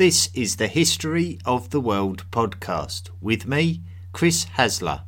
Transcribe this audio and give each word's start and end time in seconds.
This 0.00 0.30
is 0.32 0.56
the 0.56 0.66
History 0.66 1.38
of 1.44 1.68
the 1.68 1.78
World 1.78 2.24
podcast 2.30 3.10
with 3.20 3.46
me, 3.46 3.82
Chris 4.12 4.46
Hasler. 4.56 5.02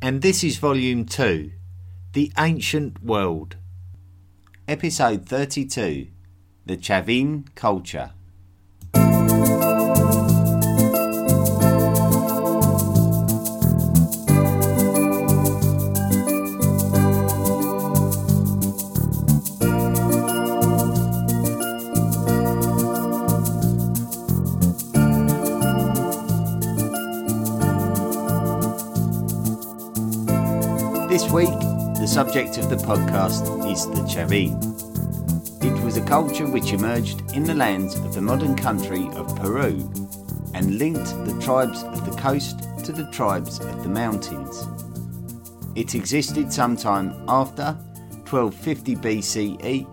And 0.00 0.22
this 0.22 0.42
is 0.42 0.56
Volume 0.56 1.04
2 1.04 1.52
The 2.12 2.32
Ancient 2.36 3.00
World. 3.04 3.54
Episode 4.66 5.24
32 5.26 6.08
The 6.66 6.76
Chavin 6.76 7.54
Culture. 7.54 8.10
Subject 32.32 32.56
of 32.56 32.70
the 32.70 32.76
podcast 32.86 33.70
is 33.70 33.86
the 33.88 34.00
Chavin. 34.04 34.56
It 35.62 35.84
was 35.84 35.98
a 35.98 36.04
culture 36.06 36.46
which 36.46 36.72
emerged 36.72 37.30
in 37.32 37.44
the 37.44 37.52
lands 37.52 37.94
of 37.96 38.14
the 38.14 38.22
modern 38.22 38.56
country 38.56 39.06
of 39.08 39.36
Peru 39.36 39.92
and 40.54 40.78
linked 40.78 41.10
the 41.26 41.38
tribes 41.42 41.82
of 41.82 42.06
the 42.06 42.16
coast 42.18 42.60
to 42.86 42.92
the 42.92 43.06
tribes 43.10 43.60
of 43.60 43.82
the 43.82 43.90
mountains. 43.90 44.66
It 45.74 45.94
existed 45.94 46.50
sometime 46.50 47.22
after 47.28 47.76
1250 48.24 48.96
BCE 48.96 49.86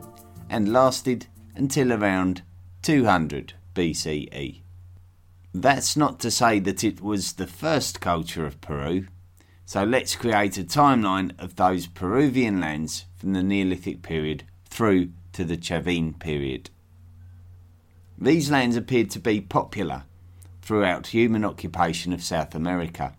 and 0.50 0.72
lasted 0.72 1.28
until 1.56 1.92
around 1.92 2.44
200 2.84 3.52
BCE. 3.76 4.62
That's 5.54 5.98
not 5.98 6.22
to 6.22 6.32
say 6.32 6.60
that 6.60 6.86
it 6.86 7.02
was 7.02 7.34
the 7.34 7.48
first 7.48 8.00
culture 8.00 8.46
of 8.46 8.62
Peru 8.62 9.08
so 9.70 9.84
let's 9.84 10.16
create 10.16 10.58
a 10.58 10.64
timeline 10.64 11.32
of 11.38 11.56
those 11.56 11.86
Peruvian 11.86 12.60
lands 12.60 13.06
from 13.16 13.34
the 13.34 13.44
Neolithic 13.44 14.02
period 14.02 14.44
through 14.66 15.12
to 15.34 15.44
the 15.44 15.58
Chavin 15.58 16.18
period. 16.18 16.72
These 18.18 18.50
lands 18.50 18.76
appeared 18.76 19.12
to 19.12 19.20
be 19.20 19.40
popular 19.40 20.06
throughout 20.64 21.14
human 21.14 21.46
occupation 21.46 22.14
of 22.14 22.24
South 22.24 22.56
America. 22.56 23.14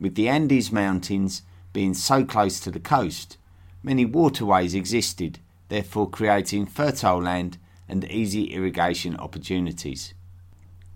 With 0.00 0.14
the 0.14 0.30
Andes 0.30 0.72
Mountains 0.72 1.42
being 1.74 1.92
so 1.92 2.24
close 2.24 2.58
to 2.60 2.70
the 2.70 2.80
coast, 2.80 3.36
many 3.82 4.06
waterways 4.06 4.74
existed, 4.74 5.40
therefore 5.68 6.08
creating 6.08 6.64
fertile 6.64 7.20
land 7.20 7.58
and 7.86 8.10
easy 8.10 8.44
irrigation 8.44 9.14
opportunities. 9.18 10.14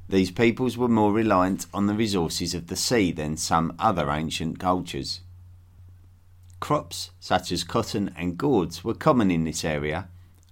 These 0.08 0.32
peoples 0.32 0.76
were 0.76 0.88
more 0.88 1.12
reliant 1.12 1.66
on 1.72 1.86
the 1.86 1.94
resources 1.94 2.54
of 2.54 2.66
the 2.66 2.76
sea 2.76 3.10
than 3.10 3.36
some 3.38 3.74
other 3.78 4.10
ancient 4.10 4.58
cultures. 4.58 5.20
Crops 6.60 7.10
such 7.20 7.50
as 7.50 7.64
cotton 7.64 8.12
and 8.16 8.36
gourds 8.36 8.84
were 8.84 8.94
common 8.94 9.30
in 9.30 9.44
this 9.44 9.64
area, 9.64 10.08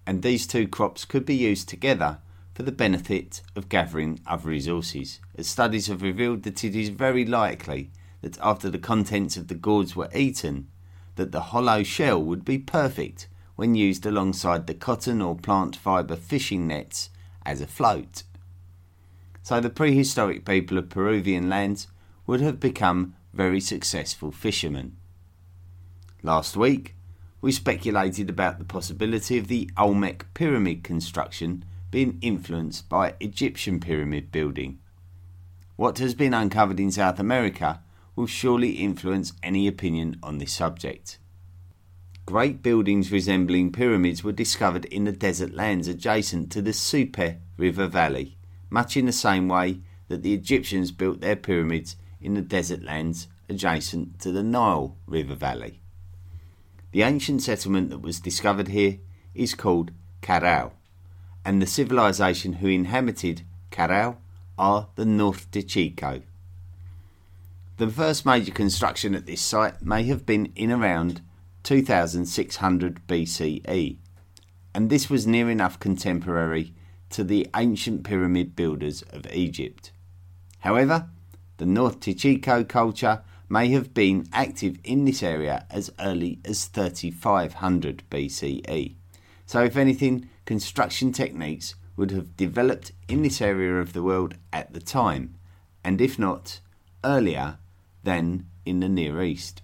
and 0.07 0.23
these 0.23 0.47
two 0.47 0.67
crops 0.67 1.05
could 1.05 1.27
be 1.27 1.35
used 1.35 1.69
together 1.69 2.19
for 2.55 2.63
the 2.63 2.73
benefit 2.73 3.43
of 3.55 3.69
gathering 3.69 4.21
other 4.27 4.49
resources, 4.49 5.21
as 5.37 5.49
studies 5.49 5.87
have 5.87 6.03
revealed 6.03 6.43
that 6.45 6.65
it 6.65 6.75
is 6.75 6.89
very 6.89 7.25
likely 7.25 7.91
that 8.23 8.39
after 8.41 8.71
the 8.71 8.79
contents 8.79 9.37
of 9.37 9.49
the 9.49 9.55
gourds 9.55 9.95
were 9.95 10.11
eaten, 10.15 10.69
that 11.17 11.31
the 11.31 11.41
hollow 11.41 11.83
shell 11.83 12.23
would 12.23 12.45
be 12.45 12.59
perfect 12.59 13.29
when 13.57 13.75
used 13.75 14.07
alongside 14.07 14.67
the 14.67 14.75
cotton 14.75 15.21
or 15.21 15.37
plant 15.37 15.77
fibre 15.77 16.17
fishing 16.17 16.67
nets 16.67 17.11
as 17.45 17.61
a 17.61 17.67
float 17.67 18.23
so 19.43 19.61
the 19.61 19.71
prehistoric 19.71 20.45
people 20.45 20.79
of 20.79 20.89
Peruvian 20.89 21.49
lands 21.49 21.89
would 22.27 22.41
have 22.41 22.61
become 22.61 23.15
very 23.33 23.61
successful 23.61 24.31
fishermen. 24.31 24.97
Last 26.23 26.57
week, 26.57 26.95
we 27.41 27.51
speculated 27.51 28.31
about 28.31 28.59
the 28.59 28.65
possibility 28.65 29.37
of 29.39 29.49
the 29.49 29.69
Olmec 29.77 30.33
pyramid 30.35 30.85
construction 30.85 31.65
being 31.91 32.19
influenced 32.23 32.89
by 32.89 33.15
Egyptian 33.19 33.81
pyramid 33.81 34.31
building. 34.31 34.79
What 35.75 35.99
has 35.99 36.15
been 36.15 36.33
uncovered 36.33 36.79
in 36.79 36.93
South 36.93 37.19
America 37.19 37.83
will 38.15 38.29
surely 38.29 38.73
influence 38.73 39.33
any 39.43 39.67
opinion 39.67 40.19
on 40.23 40.39
this 40.39 40.53
subject. 40.53 41.19
Great 42.25 42.63
buildings 42.63 43.11
resembling 43.11 43.73
pyramids 43.73 44.23
were 44.23 44.31
discovered 44.31 44.85
in 44.85 45.05
the 45.05 45.13
desert 45.13 45.53
lands 45.53 45.89
adjacent 45.89 46.53
to 46.53 46.63
the 46.63 46.73
Supe 46.73 47.41
River 47.57 47.89
Valley 47.89 48.37
much 48.73 48.97
in 48.97 49.07
the 49.07 49.13
same 49.13 49.49
way 49.49 49.81
that 50.09 50.23
the 50.23 50.35
Egyptians 50.35 50.91
built 50.91 51.21
their 51.21 51.37
pyramids 51.37 51.97
in 52.21 52.35
the 52.35 52.43
desert 52.43 52.83
lands 52.83 53.29
adjacent 53.49 54.19
to 54.21 54.33
the 54.33 54.43
Nile 54.43 54.97
River 55.07 55.35
Valley. 55.35 55.81
The 56.93 57.03
ancient 57.03 57.43
settlement 57.43 57.91
that 57.91 58.01
was 58.01 58.21
discovered 58.21 58.69
here 58.69 58.99
is 59.35 59.55
called 59.55 59.93
Caral, 60.23 60.73
and 61.45 61.61
the 61.61 61.67
civilization 61.67 62.55
who 62.55 62.69
inhabited 62.69 63.43
Caral 63.71 64.17
are 64.59 64.89
the 64.95 65.07
North 65.07 65.49
Chico. 65.67 66.23
The 67.79 67.89
first 67.89 68.27
major 68.27 68.53
construction 68.53 69.15
at 69.15 69.27
this 69.27 69.41
site 69.41 69.83
may 69.83 70.05
have 70.05 70.27
been 70.27 70.53
in 70.55 70.71
around 70.71 71.21
2600 71.63 73.07
BCE, 73.07 73.97
and 74.75 74.91
this 74.91 75.09
was 75.09 75.27
near 75.27 75.51
enough 75.51 75.81
contemporary 75.81 76.75
to 77.13 77.25
the 77.25 77.47
ancient 77.55 78.05
pyramid 78.05 78.57
builders 78.57 79.03
of 79.11 79.27
Egypt. 79.33 79.93
However, 80.61 81.09
the 81.59 81.67
Norte 81.67 82.17
Chico 82.17 82.65
culture 82.65 83.23
may 83.49 83.69
have 83.69 83.93
been 83.93 84.27
active 84.33 84.79
in 84.83 85.05
this 85.05 85.23
area 85.23 85.67
as 85.71 85.93
early 86.01 86.41
as 86.45 86.65
3500 86.65 88.03
BCE. 88.11 88.95
So, 89.47 89.63
if 89.63 89.77
anything, 89.77 90.31
construction 90.47 91.13
techniques 91.13 91.75
would 91.97 92.11
have 92.11 92.37
developed 92.37 92.93
in 93.09 93.23
this 93.23 93.43
area 93.43 93.75
of 93.75 93.93
the 93.93 94.03
world 94.03 94.35
at 94.53 94.73
the 94.73 94.81
time, 94.81 95.35
and 95.85 96.01
if 96.01 96.19
not, 96.19 96.61
earlier 97.05 97.59
than 98.03 98.47
in 98.65 98.81
the 98.81 98.89
Near 98.89 99.23
East. 99.23 99.61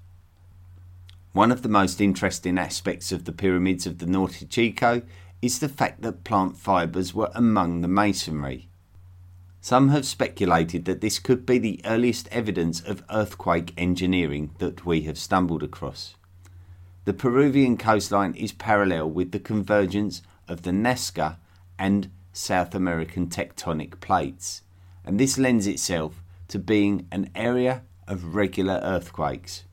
One 1.33 1.51
of 1.51 1.63
the 1.63 1.69
most 1.69 2.01
interesting 2.01 2.59
aspects 2.59 3.13
of 3.13 3.25
the 3.25 3.33
pyramids 3.33 3.87
of 3.87 3.99
the 3.99 4.07
Norte 4.07 4.47
Chico 4.51 5.03
is 5.41 5.59
the 5.59 5.69
fact 5.69 6.03
that 6.03 6.25
plant 6.25 6.57
fibres 6.57 7.15
were 7.15 7.31
among 7.35 7.81
the 7.81 7.89
masonry. 7.89 8.69
Some 9.61 9.89
have 9.91 10.07
speculated 10.07 10.85
that 10.85 11.01
this 11.01 11.19
could 11.19 11.45
be 11.45 11.59
the 11.59 11.81
earliest 11.85 12.29
evidence 12.29 12.81
of 12.81 13.05
earthquake 13.11 13.75
engineering 13.77 14.51
that 14.59 14.87
we 14.87 15.03
have 15.03 15.19
stumbled 15.19 15.63
across. 15.63 16.15
The 17.05 17.13
Peruvian 17.13 17.77
coastline 17.77 18.35
is 18.35 18.53
parallel 18.53 19.11
with 19.11 19.33
the 19.33 19.41
convergence 19.41 20.23
of 20.47 20.63
the 20.63 20.71
Nazca 20.71 21.37
and 21.79 22.11
South 22.33 22.75
American 22.75 23.29
tectonic 23.29 24.01
plates, 24.01 24.63
and 25.05 25.19
this 25.19 25.39
lends 25.39 25.67
itself 25.67 26.23
to 26.49 26.59
being 26.59 27.07
an 27.11 27.31
area 27.35 27.83
of 28.07 28.35
regular 28.35 28.81
earthquakes. 28.83 29.65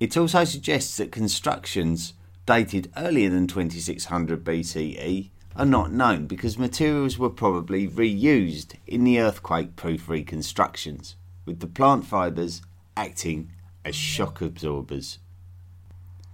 It 0.00 0.16
also 0.16 0.44
suggests 0.44 0.96
that 0.96 1.12
constructions 1.12 2.14
dated 2.46 2.92
earlier 2.96 3.30
than 3.30 3.46
2600 3.46 4.44
BCE 4.44 5.30
are 5.56 5.64
not 5.64 5.92
known 5.92 6.26
because 6.26 6.58
materials 6.58 7.18
were 7.18 7.30
probably 7.30 7.88
reused 7.88 8.74
in 8.86 9.04
the 9.04 9.20
earthquake 9.20 9.76
proof 9.76 10.08
reconstructions, 10.08 11.16
with 11.46 11.60
the 11.60 11.66
plant 11.66 12.04
fibres 12.04 12.62
acting 12.96 13.50
as 13.84 13.94
shock 13.94 14.40
absorbers. 14.40 15.18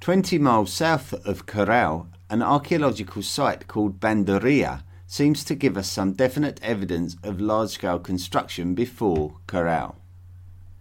20 0.00 0.38
miles 0.38 0.72
south 0.72 1.12
of 1.26 1.46
Caral, 1.46 2.06
an 2.30 2.42
archaeological 2.42 3.22
site 3.22 3.66
called 3.66 4.00
Bandurria 4.00 4.82
seems 5.06 5.44
to 5.44 5.54
give 5.54 5.76
us 5.76 5.90
some 5.90 6.12
definite 6.12 6.60
evidence 6.62 7.16
of 7.22 7.40
large 7.40 7.70
scale 7.70 7.98
construction 7.98 8.74
before 8.74 9.34
Caral. 9.46 9.96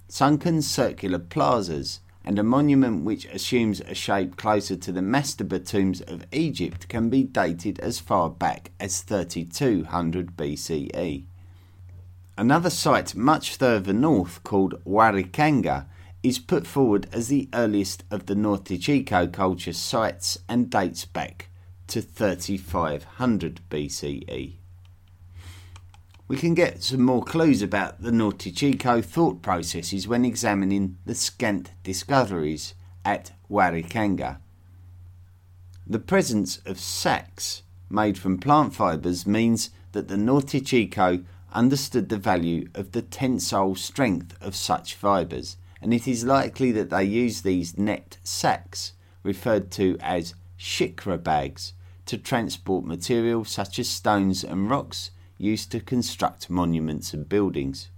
Sunken 0.07 0.61
circular 0.61 1.19
plazas 1.19 1.99
and 2.29 2.37
a 2.37 2.43
monument 2.43 3.03
which 3.03 3.25
assumes 3.25 3.81
a 3.81 3.95
shape 3.95 4.37
closer 4.37 4.75
to 4.75 4.91
the 4.91 5.01
mastaba 5.01 5.57
tombs 5.57 5.99
of 6.01 6.27
Egypt 6.31 6.87
can 6.87 7.09
be 7.09 7.23
dated 7.23 7.79
as 7.79 7.99
far 7.99 8.29
back 8.29 8.69
as 8.79 9.01
3200 9.01 10.37
BCE. 10.37 11.23
Another 12.37 12.69
site 12.69 13.15
much 13.15 13.55
further 13.55 13.93
north 13.93 14.43
called 14.43 14.75
Huaricanga 14.85 15.87
is 16.21 16.37
put 16.37 16.67
forward 16.67 17.09
as 17.11 17.29
the 17.29 17.49
earliest 17.51 18.03
of 18.11 18.27
the 18.27 18.35
North 18.35 18.79
Chico 18.79 19.25
culture 19.25 19.73
sites 19.73 20.37
and 20.47 20.69
dates 20.69 21.05
back 21.05 21.49
to 21.87 21.99
3500 21.99 23.61
BCE 23.71 24.58
we 26.29 26.37
can 26.37 26.53
get 26.53 26.83
some 26.83 27.01
more 27.01 27.23
clues 27.23 27.63
about 27.63 28.03
the 28.03 28.11
Norte 28.11 28.53
Chico 28.55 29.01
thought 29.01 29.41
processes 29.41 30.07
when 30.07 30.23
examining 30.23 30.95
the 31.03 31.15
scant 31.15 31.71
discoveries 31.83 32.75
at 33.03 33.31
Huaricanga. 33.49 34.37
The 35.87 35.97
presence 35.97 36.57
of 36.67 36.79
sacks 36.79 37.63
made 37.89 38.19
from 38.19 38.37
plant 38.37 38.75
fibres 38.75 39.25
means 39.25 39.71
that 39.93 40.07
the 40.07 40.17
Norte 40.17 40.63
Chico 40.63 41.23
understood 41.51 42.09
the 42.09 42.17
value 42.17 42.69
of 42.75 42.91
the 42.91 43.01
tensile 43.01 43.73
strength 43.73 44.37
of 44.39 44.55
such 44.55 44.93
fibres, 44.93 45.57
and 45.81 45.91
it 45.91 46.07
is 46.07 46.23
likely 46.23 46.71
that 46.71 46.91
they 46.91 47.05
used 47.05 47.43
these 47.43 47.75
net 47.75 48.19
sacks, 48.23 48.93
referred 49.23 49.71
to 49.71 49.97
as 49.99 50.35
shikra 50.59 51.17
bags, 51.17 51.73
to 52.05 52.19
transport 52.19 52.85
material 52.85 53.43
such 53.43 53.79
as 53.79 53.89
stones 53.89 54.43
and 54.43 54.69
rocks 54.69 55.09
used 55.39 55.71
to 55.71 55.79
construct 55.79 56.49
monuments 56.49 57.13
and 57.13 57.27
buildings. 57.27 57.89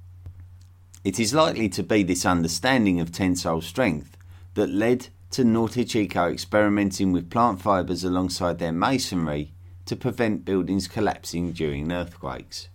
It 1.03 1.19
is 1.19 1.33
likely 1.33 1.67
to 1.69 1.83
be 1.83 2.03
this 2.03 2.25
understanding 2.25 2.99
of 2.99 3.11
tensile 3.11 3.61
strength 3.61 4.15
that 4.53 4.69
led 4.69 5.07
to 5.31 5.43
Norte 5.43 5.88
Chico 5.88 6.27
experimenting 6.29 7.11
with 7.11 7.31
plant 7.31 7.59
fibres 7.61 8.03
alongside 8.03 8.59
their 8.59 8.71
masonry 8.71 9.53
to 9.85 9.95
prevent 9.95 10.45
buildings 10.45 10.88
collapsing 10.88 11.51
during 11.53 11.91
earthquakes. 11.91 12.69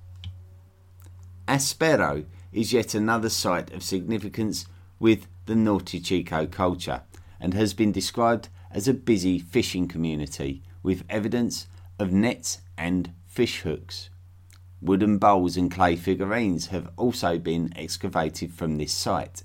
Aspero 1.46 2.24
is 2.52 2.72
yet 2.72 2.94
another 2.94 3.28
site 3.28 3.72
of 3.72 3.84
significance 3.84 4.66
with 4.98 5.28
the 5.44 5.54
Norte 5.54 6.02
Chico 6.02 6.46
culture 6.46 7.02
and 7.38 7.54
has 7.54 7.72
been 7.72 7.92
described 7.92 8.48
as 8.72 8.88
a 8.88 8.94
busy 8.94 9.38
fishing 9.38 9.86
community 9.86 10.62
with 10.82 11.04
evidence 11.08 11.68
of 11.98 12.12
nets 12.12 12.62
and 12.76 13.12
fish 13.26 13.60
hooks. 13.60 14.10
Wooden 14.86 15.18
bowls 15.18 15.56
and 15.56 15.68
clay 15.68 15.96
figurines 15.96 16.68
have 16.68 16.88
also 16.96 17.38
been 17.38 17.72
excavated 17.74 18.52
from 18.52 18.78
this 18.78 18.92
site. 18.92 19.42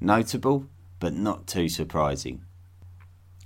Notable, 0.00 0.68
but 0.98 1.12
not 1.12 1.46
too 1.46 1.68
surprising. 1.68 2.40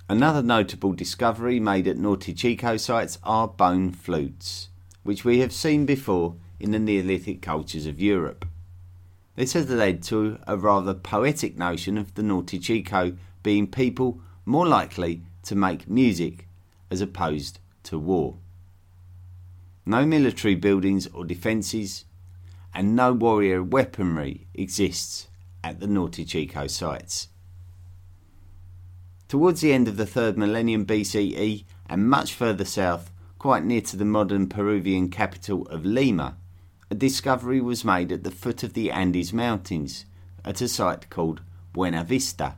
Another 0.08 0.42
notable 0.42 0.92
discovery 0.92 1.58
made 1.58 1.88
at 1.88 1.96
Norte 1.96 2.36
Chico 2.36 2.76
sites 2.76 3.18
are 3.24 3.48
bone 3.48 3.90
flutes, 3.90 4.68
which 5.02 5.24
we 5.24 5.40
have 5.40 5.52
seen 5.52 5.84
before 5.84 6.36
in 6.60 6.70
the 6.70 6.78
Neolithic 6.78 7.42
cultures 7.42 7.86
of 7.86 8.00
Europe. 8.00 8.46
This 9.34 9.54
has 9.54 9.68
led 9.68 10.04
to 10.04 10.38
a 10.46 10.56
rather 10.56 10.94
poetic 10.94 11.58
notion 11.58 11.98
of 11.98 12.14
the 12.14 12.22
Norte 12.22 12.60
Chico 12.60 13.16
being 13.42 13.66
people 13.66 14.20
more 14.46 14.68
likely 14.68 15.22
to 15.42 15.56
make 15.56 15.90
music 15.90 16.46
as 16.92 17.00
opposed 17.00 17.58
to 17.82 17.98
war. 17.98 18.36
No 19.86 20.06
military 20.06 20.54
buildings 20.54 21.06
or 21.08 21.24
defences, 21.24 22.06
and 22.72 22.96
no 22.96 23.12
warrior 23.12 23.62
weaponry 23.62 24.46
exists 24.54 25.28
at 25.62 25.80
the 25.80 25.86
Norte 25.86 26.26
Chico 26.26 26.66
sites. 26.66 27.28
Towards 29.28 29.60
the 29.60 29.72
end 29.72 29.88
of 29.88 29.96
the 29.96 30.04
3rd 30.04 30.36
millennium 30.36 30.86
BCE 30.86 31.64
and 31.86 32.08
much 32.08 32.34
further 32.34 32.64
south, 32.64 33.10
quite 33.38 33.64
near 33.64 33.80
to 33.82 33.96
the 33.96 34.04
modern 34.04 34.48
Peruvian 34.48 35.10
capital 35.10 35.66
of 35.66 35.84
Lima, 35.84 36.36
a 36.90 36.94
discovery 36.94 37.60
was 37.60 37.84
made 37.84 38.10
at 38.12 38.24
the 38.24 38.30
foot 38.30 38.62
of 38.62 38.72
the 38.72 38.90
Andes 38.90 39.32
Mountains 39.32 40.06
at 40.44 40.60
a 40.60 40.68
site 40.68 41.10
called 41.10 41.42
Buena 41.72 42.04
Vista. 42.04 42.56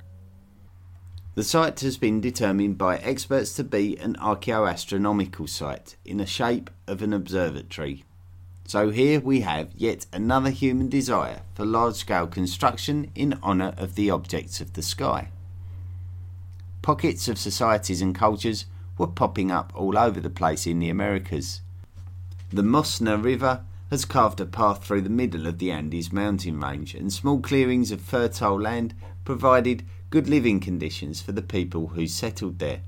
The 1.36 1.44
site 1.44 1.80
has 1.80 1.98
been 1.98 2.22
determined 2.22 2.78
by 2.78 2.96
experts 2.96 3.52
to 3.56 3.62
be 3.62 3.98
an 3.98 4.14
archaeoastronomical 4.14 5.46
site 5.46 5.96
in 6.02 6.16
the 6.16 6.24
shape 6.24 6.70
of 6.86 7.02
an 7.02 7.12
observatory. 7.12 8.06
So 8.64 8.88
here 8.88 9.20
we 9.20 9.42
have 9.42 9.68
yet 9.76 10.06
another 10.14 10.48
human 10.48 10.88
desire 10.88 11.42
for 11.52 11.66
large 11.66 11.96
scale 11.96 12.26
construction 12.26 13.10
in 13.14 13.38
honour 13.42 13.74
of 13.76 13.96
the 13.96 14.08
objects 14.08 14.62
of 14.62 14.72
the 14.72 14.80
sky. 14.80 15.28
Pockets 16.80 17.28
of 17.28 17.36
societies 17.36 18.00
and 18.00 18.14
cultures 18.14 18.64
were 18.96 19.06
popping 19.06 19.50
up 19.50 19.74
all 19.74 19.98
over 19.98 20.20
the 20.20 20.30
place 20.30 20.66
in 20.66 20.78
the 20.78 20.88
Americas. 20.88 21.60
The 22.48 22.62
Mosna 22.62 23.18
River 23.18 23.60
has 23.90 24.06
carved 24.06 24.40
a 24.40 24.46
path 24.46 24.86
through 24.86 25.02
the 25.02 25.10
middle 25.10 25.46
of 25.46 25.58
the 25.58 25.70
Andes 25.70 26.10
mountain 26.10 26.58
range, 26.58 26.94
and 26.94 27.12
small 27.12 27.40
clearings 27.40 27.90
of 27.90 28.00
fertile 28.00 28.58
land 28.58 28.94
provided 29.26 29.84
good 30.10 30.28
living 30.28 30.60
conditions 30.60 31.20
for 31.20 31.32
the 31.32 31.42
people 31.42 31.88
who 31.88 32.06
settled 32.06 32.58
there. 32.58 32.80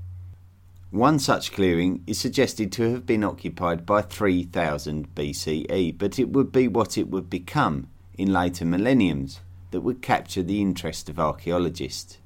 One 0.91 1.19
such 1.19 1.51
clearing 1.51 2.03
is 2.07 2.19
suggested 2.19 2.71
to 2.73 2.91
have 2.93 3.05
been 3.05 3.23
occupied 3.23 3.85
by 3.85 4.01
3000 4.01 5.13
BCE, 5.13 5.97
but 5.97 6.17
it 6.17 6.29
would 6.29 6.51
be 6.51 6.67
what 6.67 6.97
it 6.97 7.09
would 7.09 7.29
become 7.29 7.89
in 8.17 8.33
later 8.33 8.65
millenniums 8.65 9.41
that 9.71 9.81
would 9.81 10.01
capture 10.01 10.41
the 10.41 10.61
interest 10.61 11.09
of 11.09 11.19
archaeologists. 11.19 12.17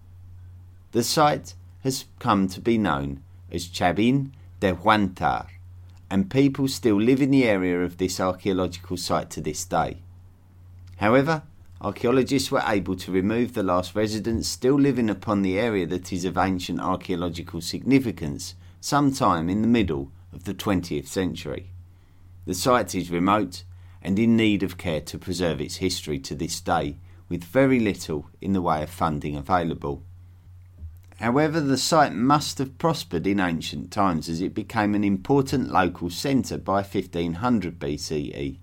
The 0.93 1.03
site 1.03 1.55
has 1.83 2.05
come 2.19 2.47
to 2.49 2.61
be 2.61 2.77
known 2.77 3.21
as 3.51 3.67
Chavin 3.67 4.31
de 4.61 4.73
Huantar, 4.73 5.47
and 6.09 6.31
people 6.31 6.67
still 6.67 7.01
live 7.01 7.21
in 7.21 7.31
the 7.31 7.43
area 7.43 7.81
of 7.81 7.97
this 7.97 8.19
archaeological 8.19 8.95
site 8.95 9.29
to 9.31 9.41
this 9.41 9.65
day. 9.65 9.97
However, 10.97 11.43
archaeologists 11.81 12.51
were 12.51 12.63
able 12.65 12.95
to 12.95 13.11
remove 13.11 13.53
the 13.53 13.63
last 13.63 13.95
residents 13.95 14.47
still 14.47 14.79
living 14.79 15.09
upon 15.09 15.41
the 15.41 15.59
area 15.59 15.85
that 15.87 16.13
is 16.13 16.25
of 16.25 16.37
ancient 16.37 16.79
archaeological 16.79 17.61
significance 17.61 18.55
sometime 18.79 19.49
in 19.49 19.61
the 19.61 19.67
middle 19.67 20.11
of 20.31 20.45
the 20.45 20.53
20th 20.53 21.07
century. 21.07 21.69
The 22.45 22.53
site 22.53 22.95
is 22.95 23.09
remote 23.09 23.63
and 24.01 24.19
in 24.19 24.35
need 24.35 24.63
of 24.63 24.77
care 24.77 25.01
to 25.01 25.17
preserve 25.17 25.61
its 25.61 25.77
history 25.77 26.19
to 26.19 26.35
this 26.35 26.59
day, 26.59 26.97
with 27.29 27.43
very 27.43 27.79
little 27.79 28.27
in 28.41 28.53
the 28.53 28.61
way 28.61 28.83
of 28.83 28.89
funding 28.89 29.35
available. 29.35 30.03
However, 31.19 31.61
the 31.61 31.77
site 31.77 32.13
must 32.13 32.57
have 32.57 32.77
prospered 32.77 33.25
in 33.25 33.39
ancient 33.39 33.91
times 33.91 34.27
as 34.27 34.41
it 34.41 34.53
became 34.53 34.93
an 34.93 35.05
important 35.05 35.71
local 35.71 36.09
centre 36.09 36.57
by 36.57 36.81
1500 36.81 37.79
BCE. 37.79 38.57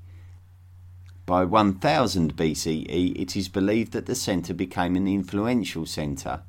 By 1.26 1.44
1000 1.44 2.36
BCE, 2.36 3.20
it 3.20 3.36
is 3.36 3.48
believed 3.48 3.92
that 3.92 4.06
the 4.06 4.14
centre 4.14 4.54
became 4.54 4.96
an 4.96 5.06
influential 5.06 5.86
centre, 5.86 6.42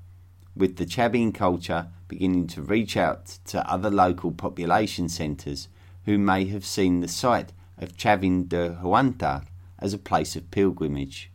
with 0.56 0.77
the 0.77 0.85
Chavin 0.85 1.33
culture 1.33 1.88
beginning 2.07 2.47
to 2.47 2.62
reach 2.62 2.97
out 2.97 3.38
to 3.45 3.69
other 3.69 3.89
local 3.89 4.31
population 4.31 5.07
centres 5.07 5.68
who 6.06 6.18
may 6.18 6.45
have 6.45 6.65
seen 6.65 7.00
the 7.00 7.07
site 7.07 7.53
of 7.77 7.95
Chavin 7.95 8.47
de 8.47 8.77
Huantar 8.81 9.45
as 9.77 9.94
a 9.94 9.97
place 10.00 10.35
of 10.35 10.50
pilgrimage. 10.51 11.31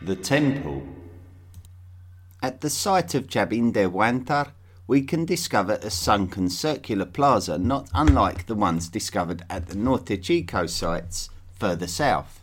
The 0.00 0.16
Temple 0.16 0.82
at 2.42 2.60
the 2.60 2.70
site 2.70 3.14
of 3.14 3.26
Chavin 3.26 3.72
de 3.72 3.88
Huantar, 3.88 4.52
we 4.86 5.02
can 5.02 5.24
discover 5.24 5.80
a 5.82 5.90
sunken 5.90 6.48
circular 6.48 7.06
plaza 7.06 7.58
not 7.58 7.88
unlike 7.92 8.46
the 8.46 8.54
ones 8.54 8.88
discovered 8.88 9.44
at 9.50 9.66
the 9.66 9.74
Norte 9.74 10.22
Chico 10.22 10.66
sites 10.66 11.28
further 11.58 11.86
south. 11.86 12.40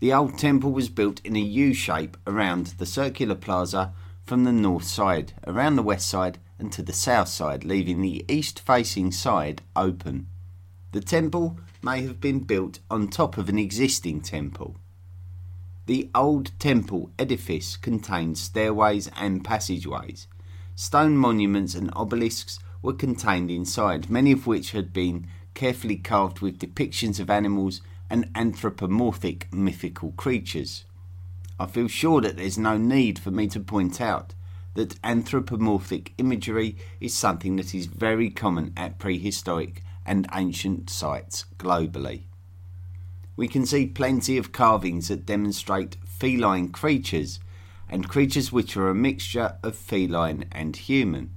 The 0.00 0.12
old 0.12 0.38
temple 0.38 0.72
was 0.72 0.88
built 0.88 1.20
in 1.24 1.36
a 1.36 1.40
U 1.40 1.72
shape 1.72 2.16
around 2.26 2.74
the 2.78 2.86
circular 2.86 3.34
plaza 3.34 3.92
from 4.24 4.44
the 4.44 4.52
north 4.52 4.84
side, 4.84 5.32
around 5.46 5.76
the 5.76 5.82
west 5.82 6.08
side, 6.08 6.38
and 6.58 6.72
to 6.72 6.82
the 6.82 6.92
south 6.92 7.28
side, 7.28 7.64
leaving 7.64 8.00
the 8.00 8.24
east 8.28 8.60
facing 8.60 9.12
side 9.12 9.62
open. 9.74 10.26
The 10.92 11.00
temple 11.00 11.58
may 11.82 12.02
have 12.02 12.20
been 12.20 12.40
built 12.40 12.78
on 12.90 13.08
top 13.08 13.36
of 13.36 13.48
an 13.48 13.58
existing 13.58 14.20
temple. 14.20 14.76
The 15.86 16.08
old 16.14 16.52
temple 16.58 17.10
edifice 17.18 17.76
contained 17.76 18.38
stairways 18.38 19.10
and 19.16 19.44
passageways. 19.44 20.26
Stone 20.74 21.16
monuments 21.16 21.74
and 21.74 21.90
obelisks 21.94 22.58
were 22.80 22.94
contained 22.94 23.50
inside, 23.50 24.08
many 24.08 24.32
of 24.32 24.46
which 24.46 24.72
had 24.72 24.92
been 24.92 25.26
carefully 25.52 25.96
carved 25.96 26.40
with 26.40 26.58
depictions 26.58 27.20
of 27.20 27.30
animals 27.30 27.80
and 28.14 28.30
anthropomorphic 28.34 29.52
mythical 29.52 30.12
creatures. 30.12 30.84
I 31.58 31.66
feel 31.66 31.88
sure 31.88 32.20
that 32.20 32.36
there's 32.36 32.56
no 32.56 32.78
need 32.78 33.18
for 33.18 33.30
me 33.30 33.46
to 33.48 33.60
point 33.60 34.00
out 34.00 34.34
that 34.74 34.98
anthropomorphic 35.02 36.14
imagery 36.16 36.76
is 37.00 37.14
something 37.14 37.56
that 37.56 37.74
is 37.74 37.86
very 37.86 38.30
common 38.30 38.72
at 38.76 38.98
prehistoric 38.98 39.82
and 40.06 40.28
ancient 40.32 40.90
sites 40.90 41.44
globally 41.58 42.22
we 43.36 43.48
can 43.48 43.66
see 43.66 43.86
plenty 43.86 44.38
of 44.38 44.52
carvings 44.52 45.08
that 45.08 45.26
demonstrate 45.26 45.96
feline 46.06 46.68
creatures 46.68 47.40
and 47.88 48.08
creatures 48.08 48.52
which 48.52 48.76
are 48.76 48.88
a 48.88 48.94
mixture 48.94 49.56
of 49.62 49.74
feline 49.74 50.44
and 50.52 50.76
human. 50.76 51.30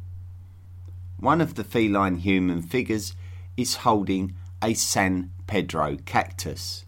One 1.20 1.42
of 1.42 1.56
the 1.56 1.64
feline 1.64 2.18
human 2.18 2.62
figures 2.62 3.16
is 3.56 3.78
holding 3.78 4.36
a 4.62 4.76
San 4.76 5.32
Pedro 5.48 5.98
cactus. 6.06 6.86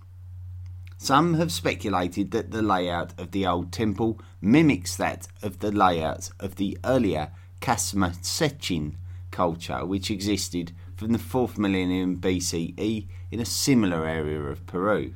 Some 0.98 1.36
have 1.36 1.52
speculated 1.52 2.32
that 2.32 2.52
the 2.52 2.62
layout 2.62 3.18
of 3.18 3.32
the 3.32 3.48
old 3.48 3.72
temple 3.72 4.20
mimics 4.42 4.98
that 4.98 5.30
of 5.42 5.60
the 5.60 5.72
layout 5.72 6.30
of 6.40 6.58
the 6.58 6.78
earlier 6.84 7.32
Casma 7.62 8.14
Sechin 8.22 8.96
culture, 9.32 9.86
which 9.86 10.12
existed 10.12 10.74
from 10.98 11.14
the 11.14 11.18
4th 11.18 11.58
millennium 11.58 12.18
BCE 12.18 13.08
in 13.32 13.40
a 13.40 13.46
similar 13.46 14.06
area 14.06 14.42
of 14.42 14.66
Peru. 14.68 15.16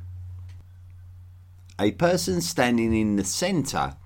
A 1.78 1.90
person 1.92 2.40
standing 2.40 2.94
in 2.94 3.16
the 3.16 3.24
centre 3.24 3.96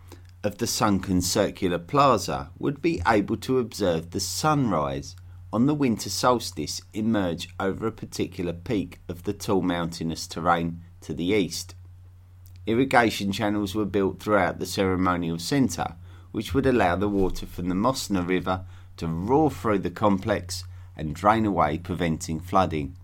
of 0.43 0.59
the 0.59 0.67
sunken 0.67 1.21
circular 1.21 1.79
plaza 1.79 2.51
would 2.59 2.83
be 2.83 3.01
able 3.07 3.37
to 3.37 3.59
observe 3.59 4.11
the 4.11 4.21
sunrise 4.21 5.15
on 5.53 5.67
the 5.67 5.75
winter 5.75 6.11
solstice 6.11 6.83
emerge 6.93 7.49
over 7.59 7.87
a 7.87 7.93
particular 7.93 8.53
peak 8.53 9.01
of 9.09 9.23
the 9.23 9.33
tall 9.33 9.63
mountainous 9.63 10.27
terrain 10.27 10.81
to 11.01 11.15
the 11.15 11.25
east. 11.25 11.75
Irrigation 12.67 13.33
channels 13.33 13.75
were 13.75 13.87
built 13.87 14.21
throughout 14.21 14.59
the 14.59 14.67
ceremonial 14.67 15.39
centre, 15.39 15.95
which 16.33 16.53
would 16.53 16.67
allow 16.67 16.97
the 16.97 17.09
water 17.09 17.47
from 17.47 17.69
the 17.69 17.75
Mosna 17.75 18.23
River 18.23 18.65
to 18.99 19.07
roar 19.07 19.51
through 19.51 19.79
the 19.79 19.91
complex 19.91 20.65
and 20.95 21.15
drain 21.15 21.47
away, 21.47 21.79
preventing 21.79 22.41
flooding. 22.41 22.95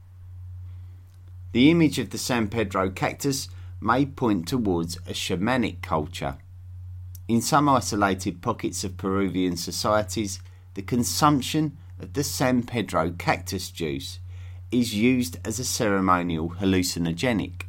The 1.53 1.71
image 1.71 1.99
of 1.99 2.11
the 2.11 2.19
San 2.19 2.49
Pedro 2.49 2.91
cactus 2.91 3.49
may 3.81 4.05
point 4.05 4.49
towards 4.49 4.97
a 5.07 5.13
shamanic 5.13 5.81
culture. 5.81 6.37
In 7.27 7.41
some 7.41 7.69
isolated 7.69 8.43
pockets 8.43 8.85
of 8.85 8.99
Peruvian 8.99 9.57
societies, 9.57 10.41
the 10.75 10.83
consumption 10.83 11.79
of 11.99 12.13
the 12.13 12.25
San 12.25 12.63
Pedro 12.63 13.13
cactus 13.17 13.71
juice 13.71 14.19
is 14.71 14.95
used 14.95 15.39
as 15.45 15.59
a 15.59 15.65
ceremonial 15.65 16.51
hallucinogenic. 16.61 17.63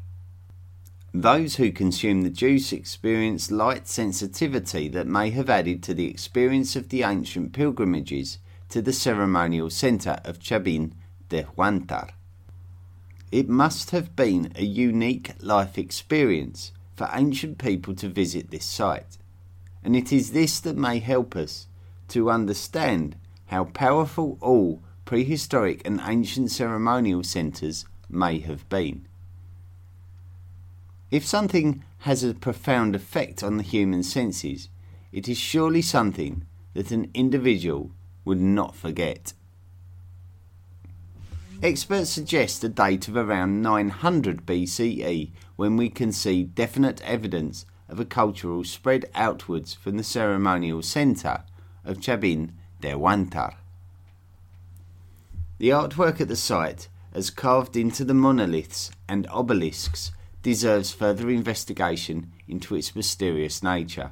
Those 1.13 1.55
who 1.55 1.72
consume 1.72 2.24
the 2.24 2.29
juice 2.29 2.74
experience 2.74 3.50
light 3.50 3.88
sensitivity 3.88 4.88
that 4.89 5.08
may 5.08 5.29
have 5.29 5.50
added 5.50 5.82
to 5.84 5.94
the 5.94 6.10
experience 6.10 6.75
of 6.75 6.89
the 6.89 7.03
ancient 7.03 7.53
pilgrimages 7.53 8.39
to 8.70 8.82
the 8.82 8.91
ceremonial 8.91 9.70
centre 9.70 10.20
of 10.25 10.39
Chavin 10.39 10.94
de 11.29 11.44
Huantar. 11.44 12.10
It 13.32 13.48
must 13.48 13.91
have 13.91 14.15
been 14.15 14.51
a 14.55 14.65
unique 14.65 15.34
life 15.39 15.77
experience 15.77 16.72
for 16.96 17.10
ancient 17.13 17.58
people 17.58 17.96
to 17.96 18.10
visit 18.10 18.51
this 18.51 18.65
site, 18.65 19.17
and 19.84 19.96
it 19.96 20.12
is 20.12 20.32
this 20.32 20.60
that 20.62 20.75
may 20.75 21.00
help 21.00 21.36
us 21.36 21.67
to 22.10 22.29
understand 22.29 23.15
how 23.48 23.66
powerful 23.66 24.38
all 24.42 24.82
prehistoric 25.06 25.82
and 25.86 26.02
ancient 26.04 26.52
ceremonial 26.52 27.24
centres 27.24 27.86
may 28.10 28.40
have 28.40 28.68
been. 28.70 29.08
If 31.12 31.25
something 31.25 31.84
has 32.00 32.24
a 32.24 32.34
profound 32.34 32.96
effect 32.96 33.44
on 33.44 33.58
the 33.58 33.64
human 33.64 34.04
senses, 34.04 34.70
it 35.12 35.30
is 35.30 35.38
surely 35.38 35.82
something 35.82 36.46
that 36.74 36.92
an 36.92 37.10
individual 37.14 37.92
would 38.25 38.42
not 38.42 38.75
forget. 38.75 39.34
Experts 41.64 42.10
suggest 42.10 42.64
a 42.64 42.70
date 42.70 43.08
of 43.08 43.16
around 43.16 43.62
900 43.62 44.46
BCE 44.46 45.32
when 45.56 45.78
we 45.78 45.90
can 45.90 46.12
see 46.12 46.44
definite 46.44 47.02
evidence 47.02 47.66
of 47.88 48.00
a 48.00 48.06
cultural 48.06 48.64
spread 48.64 49.06
outwards 49.16 49.74
from 49.74 49.96
the 49.96 50.04
ceremonial 50.04 50.82
centre 50.82 51.44
of 51.86 52.00
Chavin 52.00 52.52
de 52.86 52.92
Huantar. 52.92 53.56
The 55.58 55.70
artwork 55.70 56.22
at 56.22 56.27
the 56.27 56.36
site, 56.36 56.88
as 57.13 57.32
carved 57.32 57.75
into 57.75 58.06
the 58.06 58.13
monoliths 58.13 58.92
and 59.10 59.25
obelisks, 59.34 60.12
deserves 60.44 60.94
further 60.94 61.32
investigation 61.32 62.32
into 62.48 62.75
its 62.75 62.96
mysterious 62.96 63.63
nature. 63.63 64.12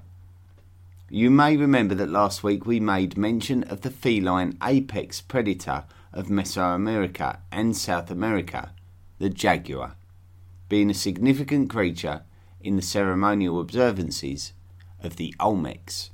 You 1.08 1.30
may 1.30 1.56
remember 1.56 1.94
that 1.94 2.10
last 2.10 2.44
week 2.44 2.66
we 2.66 2.80
made 2.80 3.16
mention 3.16 3.64
of 3.66 3.82
the 3.82 3.92
feline 3.92 4.58
apex 4.64 5.22
predator 5.22 5.84
of 6.12 6.30
Mesoamerica 6.30 7.42
and 7.52 7.78
South 7.78 8.10
America, 8.10 8.74
the 9.20 9.30
jaguar, 9.30 9.96
being 10.68 10.90
a 10.90 10.96
significant 10.96 11.70
creature 11.70 12.24
in 12.60 12.76
the 12.76 12.82
ceremonial 12.82 13.60
observances 13.60 14.54
of 15.00 15.18
the 15.18 15.36
Olmecs. 15.40 16.10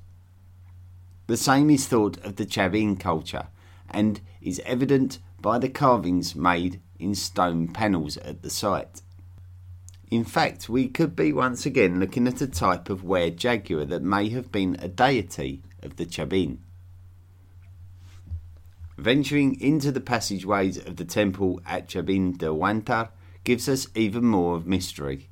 The 1.29 1.37
same 1.37 1.69
is 1.69 1.85
thought 1.85 2.17
of 2.25 2.37
the 2.37 2.45
Chavin 2.47 2.99
culture 2.99 3.49
and 3.87 4.19
is 4.41 4.59
evident 4.65 5.19
by 5.39 5.59
the 5.59 5.69
carvings 5.69 6.35
made 6.35 6.81
in 6.97 7.13
stone 7.13 7.67
panels 7.67 8.17
at 8.17 8.41
the 8.41 8.49
site. 8.49 9.03
In 10.09 10.23
fact, 10.23 10.69
we 10.69 10.87
could 10.87 11.15
be 11.15 11.31
once 11.31 11.67
again 11.67 11.99
looking 11.99 12.27
at 12.27 12.41
a 12.41 12.47
type 12.47 12.89
of 12.89 13.03
were 13.03 13.29
jaguar 13.29 13.85
that 13.85 14.01
may 14.01 14.29
have 14.29 14.51
been 14.51 14.75
a 14.79 14.87
deity 14.87 15.61
of 15.83 15.97
the 15.97 16.07
Chavin. 16.07 16.57
Venturing 18.97 19.61
into 19.61 19.91
the 19.91 20.01
passageways 20.01 20.77
of 20.77 20.95
the 20.95 21.05
temple 21.05 21.61
at 21.63 21.87
Chavin 21.87 22.39
de 22.39 22.47
Huantar 22.47 23.09
gives 23.43 23.69
us 23.69 23.87
even 23.93 24.25
more 24.25 24.55
of 24.55 24.65
mystery, 24.65 25.29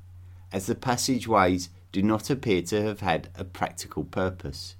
as 0.52 0.66
the 0.66 0.76
passageways 0.76 1.70
do 1.90 2.04
not 2.04 2.30
appear 2.30 2.62
to 2.62 2.82
have 2.82 3.00
had 3.00 3.30
a 3.34 3.42
practical 3.42 4.04
purpose. 4.04 4.76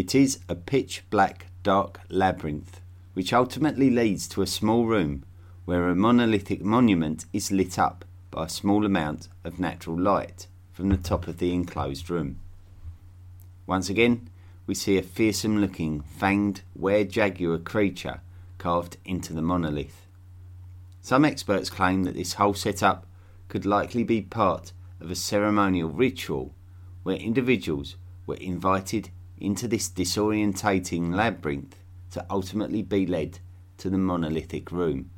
It 0.00 0.14
is 0.14 0.38
a 0.48 0.54
pitch 0.54 1.02
black, 1.10 1.48
dark 1.62 2.00
labyrinth, 2.08 2.80
which 3.12 3.34
ultimately 3.34 3.90
leads 3.90 4.26
to 4.28 4.40
a 4.40 4.46
small 4.46 4.86
room 4.86 5.26
where 5.66 5.90
a 5.90 5.94
monolithic 5.94 6.62
monument 6.64 7.26
is 7.34 7.52
lit 7.52 7.78
up 7.78 8.06
by 8.30 8.46
a 8.46 8.48
small 8.48 8.86
amount 8.86 9.28
of 9.44 9.60
natural 9.60 10.00
light 10.00 10.46
from 10.72 10.88
the 10.88 10.96
top 10.96 11.28
of 11.28 11.36
the 11.36 11.52
enclosed 11.52 12.08
room. 12.08 12.38
Once 13.66 13.90
again, 13.90 14.30
we 14.66 14.74
see 14.74 14.96
a 14.96 15.02
fearsome 15.02 15.60
looking, 15.60 16.00
fanged 16.00 16.62
were 16.74 17.04
jaguar 17.04 17.58
creature 17.58 18.22
carved 18.56 18.96
into 19.04 19.34
the 19.34 19.42
monolith. 19.42 20.06
Some 21.02 21.26
experts 21.26 21.68
claim 21.68 22.04
that 22.04 22.14
this 22.14 22.32
whole 22.32 22.54
setup 22.54 23.06
could 23.48 23.66
likely 23.66 24.04
be 24.04 24.22
part 24.22 24.72
of 24.98 25.10
a 25.10 25.14
ceremonial 25.14 25.90
ritual 25.90 26.54
where 27.02 27.16
individuals 27.16 27.96
were 28.24 28.36
invited 28.36 29.10
into 29.40 29.66
this 29.66 29.88
disorientating 29.88 31.14
labyrinth 31.14 31.76
to 32.12 32.24
ultimately 32.28 32.82
be 32.82 33.06
led 33.06 33.38
to 33.78 33.90
the 33.90 33.98
monolithic 33.98 34.70
room. 34.70 35.10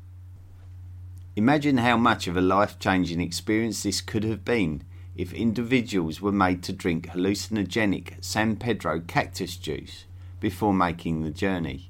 Imagine 1.35 1.77
how 1.77 1.97
much 1.97 2.27
of 2.27 2.37
a 2.37 2.41
life 2.41 2.79
changing 2.79 3.19
experience 3.19 3.83
this 3.83 4.01
could 4.01 4.23
have 4.23 4.45
been 4.45 4.83
if 5.15 5.33
individuals 5.33 6.21
were 6.21 6.31
made 6.31 6.63
to 6.63 6.73
drink 6.73 7.07
hallucinogenic 7.07 8.23
San 8.23 8.55
Pedro 8.55 8.99
cactus 8.99 9.57
juice 9.57 10.05
before 10.39 10.73
making 10.73 11.21
the 11.23 11.31
journey. 11.31 11.89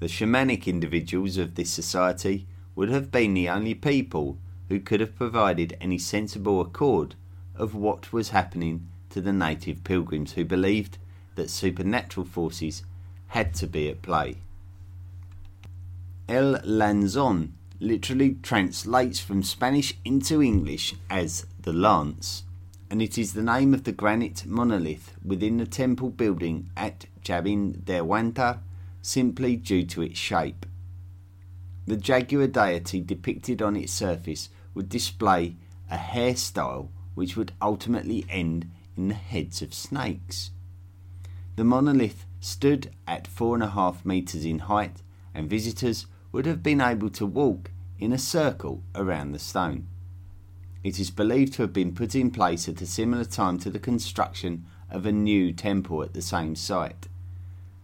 The 0.00 0.06
shamanic 0.06 0.66
individuals 0.66 1.36
of 1.36 1.54
this 1.54 1.70
society 1.70 2.46
would 2.74 2.88
have 2.88 3.10
been 3.10 3.34
the 3.34 3.48
only 3.48 3.74
people 3.74 4.38
who 4.68 4.80
could 4.80 5.00
have 5.00 5.16
provided 5.16 5.76
any 5.80 5.98
sensible 5.98 6.60
accord 6.60 7.14
of 7.54 7.74
what 7.74 8.12
was 8.12 8.30
happening 8.30 8.86
to 9.10 9.20
the 9.20 9.32
native 9.32 9.84
pilgrims 9.84 10.32
who 10.32 10.44
believed 10.44 10.96
that 11.34 11.50
supernatural 11.50 12.26
forces 12.26 12.82
had 13.28 13.54
to 13.54 13.66
be 13.66 13.88
at 13.88 14.02
play. 14.02 14.36
El 16.28 16.58
Lanzon 16.60 17.52
literally 17.80 18.36
translates 18.42 19.18
from 19.20 19.42
Spanish 19.42 19.94
into 20.04 20.42
English 20.42 20.94
as 21.08 21.46
the 21.62 21.72
Lance, 21.72 22.44
and 22.90 23.00
it 23.00 23.16
is 23.16 23.32
the 23.32 23.42
name 23.42 23.72
of 23.72 23.84
the 23.84 23.92
granite 23.92 24.44
monolith 24.46 25.14
within 25.24 25.56
the 25.56 25.66
temple 25.66 26.10
building 26.10 26.70
at 26.76 27.06
Chavin 27.24 27.84
de 27.84 28.00
Huantar 28.00 28.58
simply 29.02 29.56
due 29.56 29.84
to 29.84 30.02
its 30.02 30.18
shape. 30.18 30.66
The 31.86 31.96
jaguar 31.96 32.46
deity 32.46 33.00
depicted 33.00 33.62
on 33.62 33.76
its 33.76 33.92
surface 33.92 34.50
would 34.74 34.88
display 34.88 35.56
a 35.90 35.96
hairstyle 35.96 36.88
which 37.14 37.36
would 37.36 37.52
ultimately 37.60 38.24
end 38.28 38.70
in 38.96 39.08
the 39.08 39.14
heads 39.14 39.62
of 39.62 39.74
snakes. 39.74 40.50
The 41.56 41.64
monolith 41.64 42.24
stood 42.40 42.90
at 43.06 43.26
four 43.26 43.54
and 43.54 43.62
a 43.62 43.70
half 43.70 44.04
metres 44.04 44.44
in 44.44 44.60
height, 44.60 45.02
and 45.34 45.50
visitors 45.50 46.06
would 46.32 46.46
have 46.46 46.62
been 46.62 46.80
able 46.80 47.10
to 47.10 47.26
walk 47.26 47.70
in 47.98 48.12
a 48.12 48.18
circle 48.18 48.82
around 48.94 49.32
the 49.32 49.38
stone. 49.38 49.86
It 50.82 50.98
is 50.98 51.10
believed 51.10 51.54
to 51.54 51.62
have 51.62 51.72
been 51.72 51.94
put 51.94 52.14
in 52.14 52.30
place 52.30 52.68
at 52.68 52.80
a 52.80 52.86
similar 52.86 53.24
time 53.24 53.58
to 53.58 53.70
the 53.70 53.78
construction 53.78 54.64
of 54.88 55.04
a 55.04 55.12
new 55.12 55.52
temple 55.52 56.02
at 56.02 56.14
the 56.14 56.22
same 56.22 56.56
site. 56.56 57.08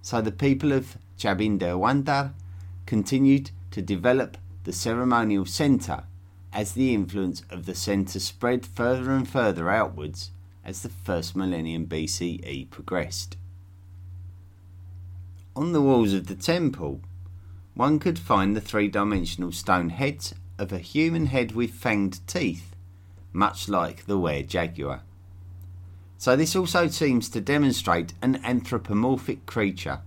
So 0.00 0.22
the 0.22 0.32
people 0.32 0.72
of 0.72 0.96
Chavin 1.18 1.58
de 1.58 1.66
Huantar 1.66 2.32
continued 2.86 3.50
to 3.72 3.82
develop 3.82 4.38
the 4.64 4.72
ceremonial 4.72 5.44
centre 5.44 6.04
as 6.52 6.72
the 6.72 6.94
influence 6.94 7.42
of 7.50 7.66
the 7.66 7.74
centre 7.74 8.20
spread 8.20 8.64
further 8.64 9.10
and 9.12 9.28
further 9.28 9.68
outwards 9.68 10.30
as 10.64 10.82
the 10.82 10.88
first 10.88 11.36
millennium 11.36 11.86
BCE 11.86 12.70
progressed. 12.70 13.36
On 15.56 15.72
the 15.72 15.80
walls 15.80 16.12
of 16.12 16.26
the 16.26 16.34
temple, 16.34 17.00
one 17.72 17.98
could 17.98 18.18
find 18.18 18.54
the 18.54 18.60
three 18.60 18.88
dimensional 18.88 19.52
stone 19.52 19.88
heads 19.88 20.34
of 20.58 20.70
a 20.70 20.78
human 20.78 21.26
head 21.26 21.52
with 21.52 21.72
fanged 21.72 22.20
teeth, 22.26 22.76
much 23.32 23.66
like 23.66 24.04
the 24.04 24.18
were 24.18 24.42
jaguar. 24.42 25.00
So, 26.18 26.36
this 26.36 26.54
also 26.54 26.88
seems 26.88 27.30
to 27.30 27.40
demonstrate 27.40 28.12
an 28.20 28.38
anthropomorphic 28.44 29.46
creature. 29.46 30.00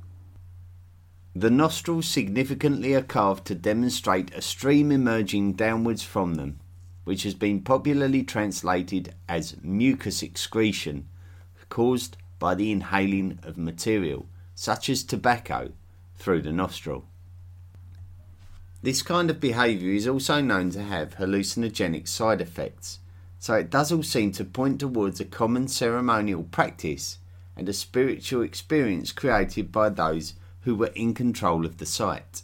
The 1.35 1.49
nostrils 1.49 2.07
significantly 2.07 2.93
are 2.93 3.01
carved 3.01 3.45
to 3.45 3.55
demonstrate 3.55 4.31
a 4.35 4.43
stream 4.43 4.91
emerging 4.91 5.53
downwards 5.53 6.03
from 6.03 6.35
them, 6.35 6.59
which 7.05 7.23
has 7.23 7.33
been 7.33 7.61
popularly 7.61 8.21
translated 8.21 9.15
as 9.27 9.55
mucus 9.63 10.21
excretion 10.21 11.07
caused 11.69 12.17
by 12.37 12.53
the 12.53 12.71
inhaling 12.71 13.39
of 13.41 13.57
material, 13.57 14.28
such 14.59 14.89
as 14.89 15.05
tobacco, 15.05 15.71
through 16.15 16.41
the 16.41 16.51
nostril. 16.51 17.05
This 18.81 19.01
kind 19.01 19.29
of 19.29 19.39
behaviour 19.39 19.93
is 19.93 20.05
also 20.05 20.41
known 20.41 20.69
to 20.71 20.83
have 20.83 21.15
hallucinogenic 21.15 22.09
side 22.09 22.41
effects, 22.41 22.99
so 23.39 23.53
it 23.53 23.69
does 23.69 23.89
all 23.89 24.03
seem 24.03 24.33
to 24.33 24.43
point 24.43 24.81
towards 24.81 25.21
a 25.21 25.25
common 25.25 25.69
ceremonial 25.69 26.43
practice 26.43 27.19
and 27.55 27.69
a 27.69 27.73
spiritual 27.73 28.41
experience 28.41 29.13
created 29.13 29.71
by 29.71 29.87
those 29.87 30.33
who 30.63 30.75
were 30.75 30.87
in 30.87 31.13
control 31.13 31.65
of 31.65 31.77
the 31.77 31.85
site. 31.85 32.41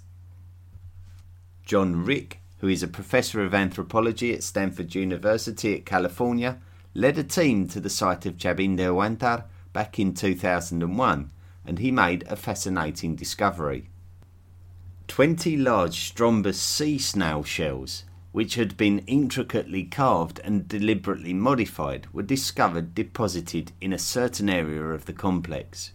John 1.65 2.05
Rick, 2.05 2.39
who 2.59 2.69
is 2.69 2.81
a 2.81 2.87
professor 2.87 3.43
of 3.43 3.53
anthropology 3.53 4.33
at 4.33 4.41
Stanford 4.41 4.95
University 4.95 5.75
at 5.75 5.85
California, 5.85 6.59
led 6.93 7.17
a 7.17 7.25
team 7.25 7.67
to 7.67 7.81
the 7.81 7.89
site 7.89 8.25
of 8.25 8.37
Chavindehuantar 8.37 9.43
back 9.73 9.99
in 9.99 10.13
2001 10.13 11.31
and 11.65 11.79
he 11.79 11.91
made 11.91 12.23
a 12.27 12.35
fascinating 12.35 13.15
discovery. 13.15 13.89
20 15.07 15.57
large 15.57 16.13
Strombus 16.13 16.55
sea 16.55 16.97
snail 16.97 17.43
shells, 17.43 18.03
which 18.31 18.55
had 18.55 18.75
been 18.75 18.99
intricately 19.07 19.83
carved 19.83 20.39
and 20.43 20.67
deliberately 20.67 21.33
modified, 21.33 22.07
were 22.11 22.23
discovered 22.23 22.93
deposited 22.93 23.71
in 23.79 23.93
a 23.93 23.97
certain 23.97 24.49
area 24.49 24.83
of 24.83 25.05
the 25.05 25.13
complex. 25.13 25.91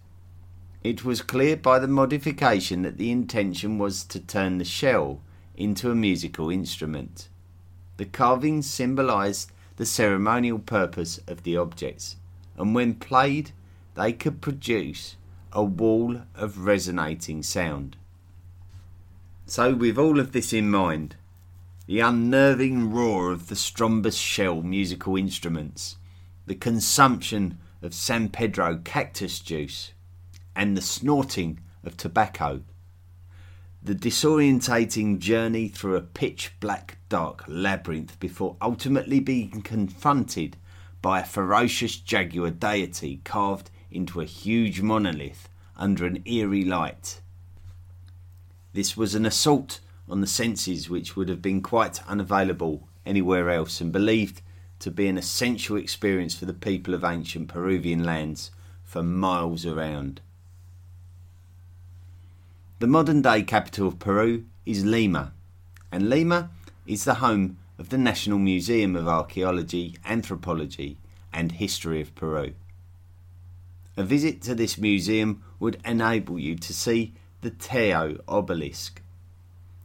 It 0.83 1.05
was 1.05 1.21
clear 1.21 1.57
by 1.57 1.79
the 1.79 1.89
modification 1.89 2.83
that 2.83 2.97
the 2.97 3.11
intention 3.11 3.77
was 3.77 4.05
to 4.05 4.19
turn 4.19 4.57
the 4.57 4.65
shell 4.65 5.21
into 5.55 5.91
a 5.91 5.95
musical 5.95 6.49
instrument. 6.49 7.29
The 7.99 8.07
carvings 8.07 8.71
symbolized 8.71 9.53
the 9.77 9.85
ceremonial 9.85 10.59
purpose 10.59 11.21
of 11.27 11.43
the 11.43 11.59
objects, 11.59 12.17
and 12.57 12.75
when 12.75 12.95
played, 12.95 13.50
they 13.95 14.15
could 14.15 14.41
produce 14.41 15.17
a 15.52 15.62
wall 15.62 16.23
of 16.35 16.64
resonating 16.64 17.42
sound. 17.42 17.97
So, 19.47 19.75
with 19.75 19.99
all 19.99 20.21
of 20.21 20.33
this 20.33 20.52
in 20.52 20.71
mind, 20.71 21.16
the 21.87 22.00
unnerving 22.00 22.92
roar 22.92 23.33
of 23.33 23.49
the 23.49 23.57
Strombus 23.57 24.16
shell 24.16 24.62
musical 24.62 25.16
instruments, 25.16 25.97
the 26.47 26.54
consumption 26.54 27.59
of 27.83 27.95
San 27.95 28.28
Pedro 28.28 28.80
cactus 28.85 29.40
juice, 29.40 29.92
and 30.54 30.76
the 30.76 30.83
snorting 30.83 31.59
of 31.83 31.97
tobacco, 31.97 32.62
the 33.83 33.95
disorientating 33.95 35.19
journey 35.19 35.66
through 35.66 35.97
a 35.97 36.02
pitch 36.02 36.52
black 36.61 36.99
dark 37.09 37.45
labyrinth 37.49 38.21
before 38.21 38.57
ultimately 38.61 39.19
being 39.19 39.62
confronted 39.62 40.57
by 41.02 41.21
a 41.21 41.25
ferocious 41.25 41.97
jaguar 41.97 42.50
deity 42.50 43.21
carved 43.25 43.71
into 43.91 44.21
a 44.21 44.25
huge 44.25 44.81
monolith 44.81 45.49
under 45.77 46.07
an 46.07 46.23
eerie 46.27 46.65
light 46.65 47.21
this 48.73 48.97
was 48.97 49.15
an 49.15 49.27
assault 49.27 49.81
on 50.09 50.21
the 50.21 50.27
senses 50.27 50.89
which 50.89 51.17
would 51.17 51.29
have 51.29 51.43
been 51.43 51.61
quite 51.61 52.07
unavailable 52.07 52.89
anywhere 53.05 53.51
else 53.51 53.81
and 53.81 53.91
believed 53.91 54.43
to 54.79 54.91
be 54.91 55.09
an 55.09 55.19
essential 55.19 55.77
experience 55.77 56.35
for 56.37 56.47
the 56.47 56.55
people 56.55 56.95
of 56.95 57.05
ancient 57.05 57.49
Peruvian 57.49 58.05
lands 58.05 58.51
for 58.85 59.03
miles 59.03 59.67
around. 59.67 60.21
The 62.79 62.87
modern 62.87 63.23
day 63.23 63.43
capital 63.43 63.89
of 63.89 63.99
Peru 63.99 64.45
is 64.65 64.85
Lima, 64.85 65.33
and 65.93 66.09
Lima 66.09 66.51
is 66.87 67.05
the 67.05 67.15
home 67.15 67.59
of 67.79 67.91
the 67.91 67.99
National 67.99 68.39
Museum 68.39 68.95
of 68.95 69.09
Archaeology, 69.09 69.97
Anthropology, 70.05 70.97
and 71.33 71.53
History 71.53 72.01
of 72.01 72.15
Peru. 72.15 72.55
A 74.00 74.02
visit 74.02 74.40
to 74.45 74.54
this 74.54 74.78
museum 74.78 75.42
would 75.59 75.78
enable 75.85 76.38
you 76.38 76.57
to 76.57 76.73
see 76.73 77.12
the 77.42 77.50
Tello 77.50 78.16
obelisk. 78.26 79.02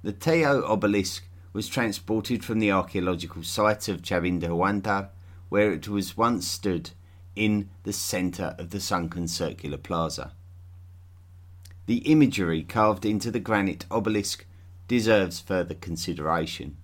The 0.04 0.14
Tello 0.14 0.64
obelisk 0.66 1.28
was 1.52 1.68
transported 1.68 2.42
from 2.42 2.60
the 2.60 2.72
archaeological 2.72 3.44
site 3.44 3.90
of 3.90 4.04
Chavindehuantar, 4.04 5.10
where 5.50 5.74
it 5.74 5.90
was 5.90 6.16
once 6.16 6.48
stood 6.48 6.92
in 7.36 7.70
the 7.84 7.92
centre 7.92 8.56
of 8.58 8.70
the 8.70 8.80
sunken 8.80 9.28
circular 9.28 9.78
plaza. 9.78 10.32
The 11.86 11.98
imagery 12.10 12.64
carved 12.64 13.06
into 13.06 13.32
the 13.32 13.42
granite 13.42 13.86
obelisk 13.92 14.46
deserves 14.88 15.42
further 15.42 15.76
consideration. 15.76 16.78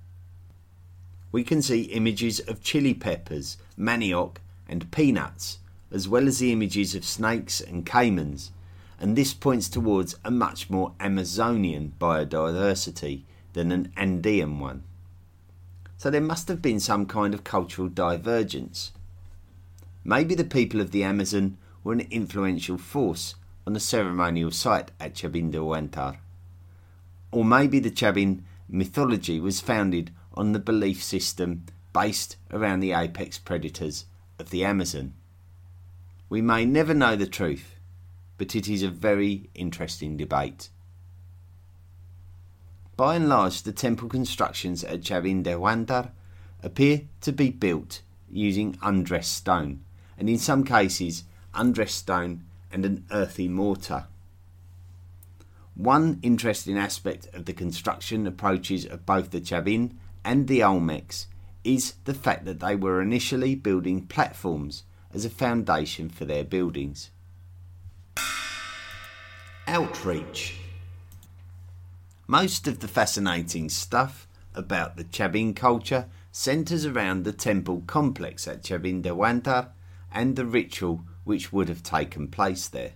We 1.31 1.45
can 1.45 1.61
see 1.61 1.83
images 1.83 2.41
of 2.41 2.61
chili 2.61 2.93
peppers, 2.93 3.55
manioc, 3.79 4.35
and 4.67 4.91
peanuts, 4.91 5.59
as 5.91 6.07
well 6.07 6.27
as 6.27 6.39
the 6.39 6.51
images 6.51 6.95
of 6.95 7.05
snakes 7.05 7.61
and 7.61 7.85
caimans 7.85 8.51
and 9.01 9.15
this 9.15 9.33
points 9.33 9.67
towards 9.67 10.15
a 10.23 10.29
much 10.29 10.69
more 10.69 10.93
Amazonian 10.99 11.91
biodiversity 11.99 13.23
than 13.53 13.71
an 13.71 13.91
Andean 13.97 14.59
one. 14.59 14.83
So 15.97 16.11
there 16.11 16.21
must 16.21 16.47
have 16.49 16.61
been 16.61 16.79
some 16.79 17.07
kind 17.07 17.33
of 17.33 17.43
cultural 17.43 17.87
divergence. 17.89 18.91
Maybe 20.03 20.35
the 20.35 20.43
people 20.43 20.79
of 20.79 20.91
the 20.91 21.03
Amazon 21.03 21.57
were 21.83 21.93
an 21.93 22.07
influential 22.11 22.77
force 22.77 23.33
on 23.65 23.73
the 23.73 23.79
ceremonial 23.79 24.51
site 24.51 24.91
at 24.99 25.15
Chavindehuantar. 25.15 26.17
Or 27.31 27.43
maybe 27.43 27.79
the 27.79 27.91
Chavin 27.91 28.41
mythology 28.69 29.39
was 29.39 29.61
founded 29.61 30.11
on 30.35 30.51
the 30.51 30.59
belief 30.59 31.01
system 31.01 31.65
based 31.91 32.37
around 32.51 32.81
the 32.81 32.93
apex 32.93 33.39
predators 33.39 34.05
of 34.37 34.51
the 34.51 34.63
Amazon. 34.63 35.13
We 36.31 36.41
may 36.41 36.63
never 36.63 36.93
know 36.93 37.17
the 37.17 37.27
truth, 37.27 37.75
but 38.37 38.55
it 38.55 38.69
is 38.69 38.83
a 38.83 38.87
very 38.87 39.49
interesting 39.53 40.15
debate. 40.15 40.69
By 42.95 43.17
and 43.17 43.27
large, 43.27 43.63
the 43.63 43.73
temple 43.73 44.07
constructions 44.07 44.85
at 44.85 45.01
Chavindehuantar 45.01 46.11
appear 46.63 47.01
to 47.19 47.33
be 47.33 47.49
built 47.49 48.01
using 48.29 48.77
undressed 48.81 49.33
stone, 49.33 49.83
and 50.17 50.29
in 50.29 50.37
some 50.37 50.63
cases, 50.63 51.25
undressed 51.53 51.97
stone 51.97 52.45
and 52.71 52.85
an 52.85 53.05
earthy 53.11 53.49
mortar. 53.49 54.05
One 55.75 56.17
interesting 56.23 56.77
aspect 56.77 57.27
of 57.33 57.43
the 57.43 57.51
construction 57.51 58.25
approaches 58.25 58.85
of 58.85 59.05
both 59.05 59.31
the 59.31 59.41
Chavin 59.41 59.95
and 60.23 60.47
the 60.47 60.61
Olmecs 60.61 61.25
is 61.65 61.95
the 62.05 62.13
fact 62.13 62.45
that 62.45 62.61
they 62.61 62.77
were 62.77 63.01
initially 63.01 63.53
building 63.53 64.05
platforms 64.07 64.83
as 65.13 65.25
a 65.25 65.29
foundation 65.29 66.09
for 66.09 66.25
their 66.25 66.43
buildings. 66.43 67.11
Outreach. 69.67 70.55
Most 72.27 72.67
of 72.67 72.79
the 72.79 72.87
fascinating 72.87 73.69
stuff 73.69 74.27
about 74.53 74.97
the 74.97 75.03
Chavin 75.03 75.55
culture 75.55 76.07
centres 76.31 76.85
around 76.85 77.23
the 77.23 77.33
temple 77.33 77.83
complex 77.87 78.47
at 78.47 78.63
Chavindehuantar 78.63 79.69
and 80.11 80.35
the 80.35 80.45
ritual 80.45 81.03
which 81.23 81.51
would 81.53 81.69
have 81.69 81.83
taken 81.83 82.27
place 82.27 82.67
there. 82.67 82.93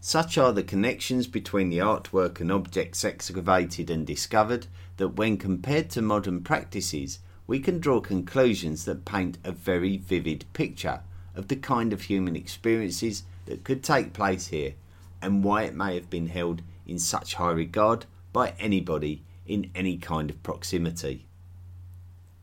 Such 0.00 0.38
are 0.38 0.52
the 0.52 0.62
connections 0.62 1.26
between 1.26 1.70
the 1.70 1.78
artwork 1.78 2.40
and 2.40 2.52
objects 2.52 3.04
excavated 3.04 3.90
and 3.90 4.06
discovered 4.06 4.68
that 4.96 5.16
when 5.16 5.36
compared 5.36 5.90
to 5.90 6.02
modern 6.02 6.42
practices, 6.42 7.18
we 7.48 7.58
can 7.58 7.80
draw 7.80 7.98
conclusions 7.98 8.84
that 8.84 9.06
paint 9.06 9.38
a 9.42 9.50
very 9.50 9.96
vivid 9.96 10.44
picture 10.52 11.00
of 11.34 11.48
the 11.48 11.56
kind 11.56 11.92
of 11.92 12.02
human 12.02 12.36
experiences 12.36 13.24
that 13.46 13.64
could 13.64 13.82
take 13.82 14.12
place 14.12 14.48
here 14.48 14.74
and 15.22 15.42
why 15.42 15.62
it 15.62 15.74
may 15.74 15.94
have 15.94 16.10
been 16.10 16.28
held 16.28 16.60
in 16.86 16.98
such 16.98 17.34
high 17.34 17.50
regard 17.50 18.04
by 18.34 18.54
anybody 18.60 19.22
in 19.46 19.70
any 19.74 19.96
kind 19.96 20.28
of 20.28 20.42
proximity. 20.42 21.24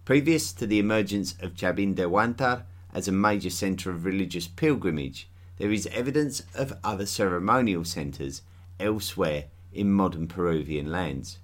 Previous 0.05 0.51
to 0.51 0.65
the 0.65 0.79
emergence 0.79 1.35
of 1.39 1.53
Chavindehuantar 1.53 2.63
as 2.91 3.07
a 3.07 3.11
major 3.11 3.51
centre 3.51 3.91
of 3.91 4.05
religious 4.05 4.47
pilgrimage, 4.47 5.29
there 5.57 5.71
is 5.71 5.87
evidence 5.87 6.41
of 6.55 6.77
other 6.83 7.05
ceremonial 7.05 7.85
centres 7.85 8.41
elsewhere 8.79 9.45
in 9.71 9.91
modern 9.91 10.27
Peruvian 10.27 10.91
lands. 10.91 11.37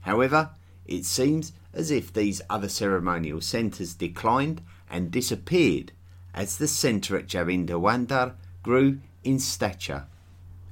However, 0.00 0.50
it 0.86 1.04
seems 1.04 1.52
as 1.76 1.92
if 1.92 2.12
these 2.12 2.42
other 2.50 2.68
ceremonial 2.68 3.40
centres 3.40 3.94
declined 3.94 4.60
and 4.90 5.12
disappeared 5.12 5.92
as 6.34 6.58
the 6.58 6.66
centre 6.66 7.16
at 7.16 7.28
Chavindehuantar 7.28 8.34
grew 8.64 8.98
in 9.22 9.38
stature 9.38 10.06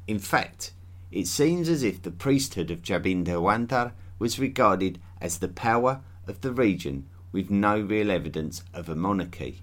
in 0.06 0.18
fact, 0.18 0.72
it 1.10 1.26
seems 1.26 1.68
as 1.68 1.82
if 1.82 2.02
the 2.02 2.10
priesthood 2.10 2.70
of 2.70 2.82
Chavindehuantar 2.82 3.92
was 4.18 4.38
regarded 4.38 4.98
as 5.20 5.38
the 5.38 5.48
power 5.48 6.00
of 6.26 6.40
the 6.42 6.52
region 6.52 7.06
with 7.32 7.50
no 7.50 7.80
real 7.80 8.10
evidence 8.10 8.62
of 8.74 8.88
a 8.88 8.94
monarchy. 8.94 9.62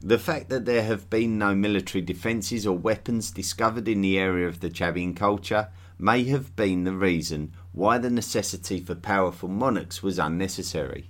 The 0.00 0.18
fact 0.18 0.48
that 0.50 0.64
there 0.64 0.84
have 0.84 1.10
been 1.10 1.38
no 1.38 1.54
military 1.54 2.02
defences 2.02 2.64
or 2.64 2.78
weapons 2.78 3.32
discovered 3.32 3.88
in 3.88 4.00
the 4.00 4.18
area 4.18 4.46
of 4.46 4.60
the 4.60 4.70
Chavin 4.70 5.16
culture 5.16 5.68
may 5.98 6.24
have 6.24 6.54
been 6.54 6.84
the 6.84 6.92
reason 6.92 7.52
why 7.78 7.96
the 7.96 8.10
necessity 8.10 8.80
for 8.80 8.96
powerful 8.96 9.48
monarchs 9.48 10.02
was 10.02 10.18
unnecessary. 10.18 11.08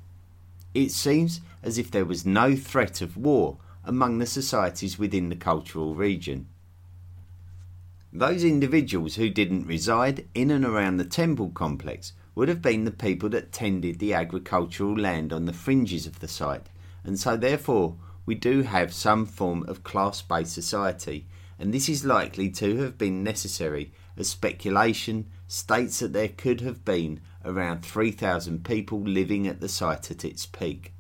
It 0.75 0.91
seems 0.91 1.41
as 1.63 1.79
if 1.79 1.91
there 1.91 2.05
was 2.05 2.27
no 2.27 2.57
threat 2.57 3.01
of 3.01 3.17
war 3.17 3.57
among 3.87 4.19
the 4.19 4.27
societies 4.27 4.99
within 4.99 5.31
the 5.31 5.35
cultural 5.35 5.95
region. 5.95 6.47
Those 8.13 8.45
individuals 8.45 9.15
who 9.15 9.31
didn't 9.31 9.67
reside 9.67 10.29
in 10.35 10.51
and 10.51 10.63
around 10.63 10.99
the 10.99 11.07
temple 11.07 11.49
complex 11.55 12.13
would 12.35 12.51
have 12.51 12.61
been 12.61 12.85
the 12.85 12.91
people 12.91 13.31
that 13.31 13.51
tended 13.51 13.99
the 13.99 14.13
agricultural 14.13 14.95
land 14.95 15.33
on 15.33 15.47
the 15.47 15.55
fringes 15.55 16.07
of 16.07 16.21
the 16.21 16.29
site, 16.29 16.67
and 17.03 17.19
so 17.19 17.35
therefore 17.35 17.97
we 18.27 18.35
do 18.35 18.61
have 18.61 18.93
some 18.93 19.25
form 19.25 19.65
of 19.67 19.85
class 19.85 20.21
based 20.21 20.53
society, 20.53 21.25
and 21.59 21.73
this 21.73 21.89
is 21.89 22.05
likely 22.05 22.51
to 22.51 22.77
have 22.77 22.99
been 22.99 23.25
necessary 23.25 23.91
as 24.19 24.29
speculation 24.29 25.31
states 25.49 25.99
that 26.01 26.13
there 26.13 26.29
could 26.29 26.61
have 26.61 26.85
been 26.85 27.21
around 27.45 27.83
3,000 27.83 28.65
people 28.65 29.01
living 29.01 29.49
at 29.49 29.61
the 29.61 29.69
site 29.69 30.11
at 30.11 30.25
its 30.25 30.45
peak, 30.45 30.93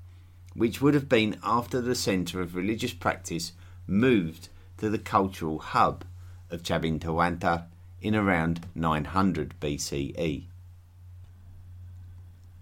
which 0.54 0.80
would 0.80 0.94
have 0.94 1.08
been 1.08 1.38
after 1.44 1.80
the 1.80 1.94
centre 1.94 2.40
of 2.40 2.56
religious 2.56 2.94
practice 2.94 3.52
moved 3.86 4.48
to 4.78 4.88
the 4.88 4.98
cultural 4.98 5.58
hub 5.58 6.04
of 6.50 6.62
Chavindehuantar 6.62 7.64
in 8.00 8.14
around 8.14 8.66
900 8.74 9.54
BCE. 9.60 10.44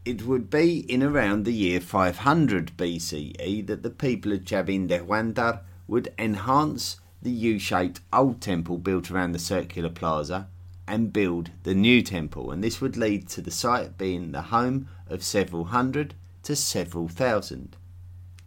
It 0.05 0.23
would 0.23 0.51
be 0.51 0.81
in 0.81 1.03
around 1.03 1.45
the 1.45 1.53
year 1.53 1.81
500 1.81 2.77
BCE 2.77 3.67
that 3.67 3.83
the 3.83 3.91
people 3.91 4.33
of 4.33 4.45
Chavindehuantar 4.45 5.61
would 5.87 6.13
enhance 6.19 7.01
the 7.23 7.31
U 7.31 7.59
shaped 7.59 8.01
old 8.13 8.41
temple 8.41 8.79
built 8.79 9.11
around 9.11 9.33
the 9.33 9.39
circular 9.39 9.89
plaza 9.89 10.49
and 10.87 11.13
build 11.13 11.51
the 11.65 11.75
new 11.75 12.03
temple, 12.03 12.51
and 12.51 12.63
this 12.63 12.81
would 12.81 12.97
lead 12.97 13.29
to 13.29 13.41
the 13.41 13.51
site 13.51 13.99
being 13.99 14.33
the 14.33 14.43
home 14.43 14.89
of 15.09 15.23
several 15.23 15.67
hundred 15.67 16.15
to 16.45 16.55
several 16.55 17.09
thousand. 17.09 17.77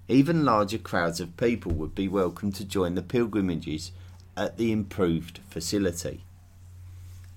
Even 0.07 0.45
larger 0.45 0.77
crowds 0.77 1.19
of 1.19 1.37
people 1.37 1.71
would 1.73 1.93
be 1.93 2.07
welcome 2.07 2.51
to 2.53 2.65
join 2.65 2.95
the 2.95 3.01
pilgrimages 3.01 3.91
at 4.35 4.57
the 4.57 4.71
improved 4.71 5.39
facility. 5.49 6.23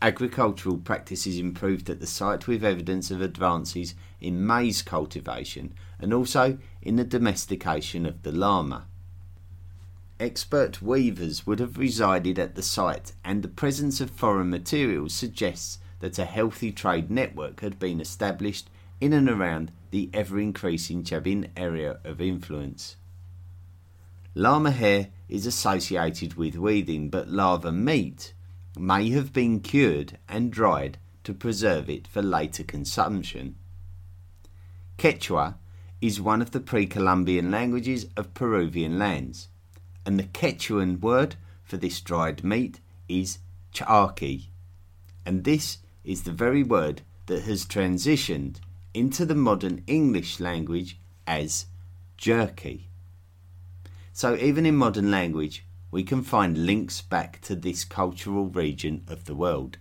Agricultural 0.00 0.78
practices 0.78 1.38
improved 1.38 1.90
at 1.90 2.00
the 2.00 2.06
site 2.06 2.46
with 2.46 2.64
evidence 2.64 3.10
of 3.10 3.20
advances 3.20 3.94
in 4.20 4.46
maize 4.46 4.82
cultivation 4.82 5.74
and 5.98 6.14
also 6.14 6.58
in 6.80 6.96
the 6.96 7.04
domestication 7.04 8.06
of 8.06 8.22
the 8.22 8.32
llama. 8.32 8.86
Expert 10.22 10.80
weavers 10.80 11.48
would 11.48 11.58
have 11.58 11.76
resided 11.76 12.38
at 12.38 12.54
the 12.54 12.62
site, 12.62 13.10
and 13.24 13.42
the 13.42 13.48
presence 13.48 14.00
of 14.00 14.08
foreign 14.08 14.50
materials 14.50 15.12
suggests 15.12 15.80
that 15.98 16.16
a 16.16 16.24
healthy 16.24 16.70
trade 16.70 17.10
network 17.10 17.58
had 17.58 17.76
been 17.80 18.00
established 18.00 18.70
in 19.00 19.12
and 19.12 19.28
around 19.28 19.72
the 19.90 20.08
ever 20.14 20.38
increasing 20.38 21.02
Chavin 21.02 21.48
area 21.56 21.98
of 22.04 22.20
influence. 22.20 22.94
Llama 24.36 24.70
hair 24.70 25.08
is 25.28 25.44
associated 25.44 26.34
with 26.34 26.54
weaving, 26.54 27.10
but 27.10 27.28
lava 27.28 27.72
meat 27.72 28.32
may 28.78 29.10
have 29.10 29.32
been 29.32 29.58
cured 29.58 30.18
and 30.28 30.52
dried 30.52 30.98
to 31.24 31.34
preserve 31.34 31.90
it 31.90 32.06
for 32.06 32.22
later 32.22 32.62
consumption. 32.62 33.56
Quechua 34.98 35.56
is 36.00 36.20
one 36.20 36.40
of 36.40 36.52
the 36.52 36.60
pre 36.60 36.86
Columbian 36.86 37.50
languages 37.50 38.06
of 38.16 38.34
Peruvian 38.34 39.00
lands 39.00 39.48
and 40.04 40.18
the 40.18 40.24
Quechuan 40.24 41.00
word 41.00 41.36
for 41.62 41.76
this 41.76 42.00
dried 42.00 42.42
meat 42.44 42.80
is 43.08 43.38
charqui, 43.72 44.48
and 45.24 45.44
this 45.44 45.78
is 46.04 46.22
the 46.22 46.32
very 46.32 46.62
word 46.62 47.02
that 47.26 47.42
has 47.42 47.64
transitioned 47.64 48.56
into 48.92 49.24
the 49.24 49.34
modern 49.34 49.82
English 49.86 50.40
language 50.40 50.98
as 51.26 51.66
jerky. 52.16 52.88
So, 54.12 54.36
even 54.36 54.66
in 54.66 54.76
modern 54.76 55.10
language, 55.10 55.64
we 55.90 56.02
can 56.02 56.22
find 56.22 56.66
links 56.66 57.00
back 57.00 57.40
to 57.42 57.54
this 57.54 57.84
cultural 57.84 58.46
region 58.46 59.04
of 59.08 59.24
the 59.24 59.34
world. 59.34 59.78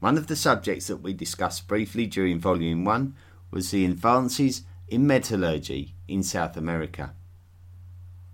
One 0.00 0.16
of 0.16 0.28
the 0.28 0.36
subjects 0.36 0.86
that 0.86 1.02
we 1.02 1.12
discussed 1.12 1.68
briefly 1.68 2.06
during 2.06 2.40
Volume 2.40 2.84
1 2.84 3.14
was 3.50 3.70
the 3.70 3.84
advances 3.84 4.62
in 4.88 5.06
metallurgy 5.06 5.94
in 6.08 6.22
South 6.22 6.56
America. 6.56 7.14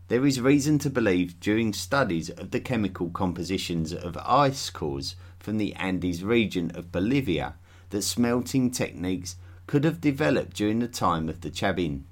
There 0.08 0.24
is 0.24 0.40
reason 0.40 0.78
to 0.80 0.90
believe 0.90 1.40
during 1.40 1.72
studies 1.72 2.30
of 2.30 2.52
the 2.52 2.60
chemical 2.60 3.10
compositions 3.10 3.92
of 3.92 4.16
ice 4.18 4.70
cores 4.70 5.16
from 5.40 5.58
the 5.58 5.74
Andes 5.74 6.22
region 6.22 6.70
of 6.76 6.92
Bolivia 6.92 7.54
that 7.90 8.02
smelting 8.02 8.70
techniques 8.70 9.34
could 9.66 9.82
have 9.82 10.00
developed 10.00 10.56
during 10.56 10.78
the 10.78 10.86
time 10.86 11.28
of 11.28 11.40
the 11.40 11.50
Chavin. 11.50 12.04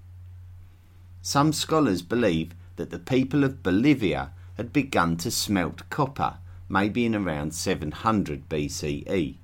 Some 1.23 1.53
scholars 1.53 2.03
believe 2.03 2.53
that 2.75 2.91
the 2.91 2.99
people 2.99 3.45
of 3.45 3.63
Bolivia 3.63 4.33
had 4.57 4.73
begun 4.73 5.17
to 5.19 5.31
smelt 5.31 5.89
copper 5.89 6.39
maybe 6.69 7.07
in 7.07 7.15
around 7.15 7.55
700 7.55 8.49
BCE, 8.49 9.37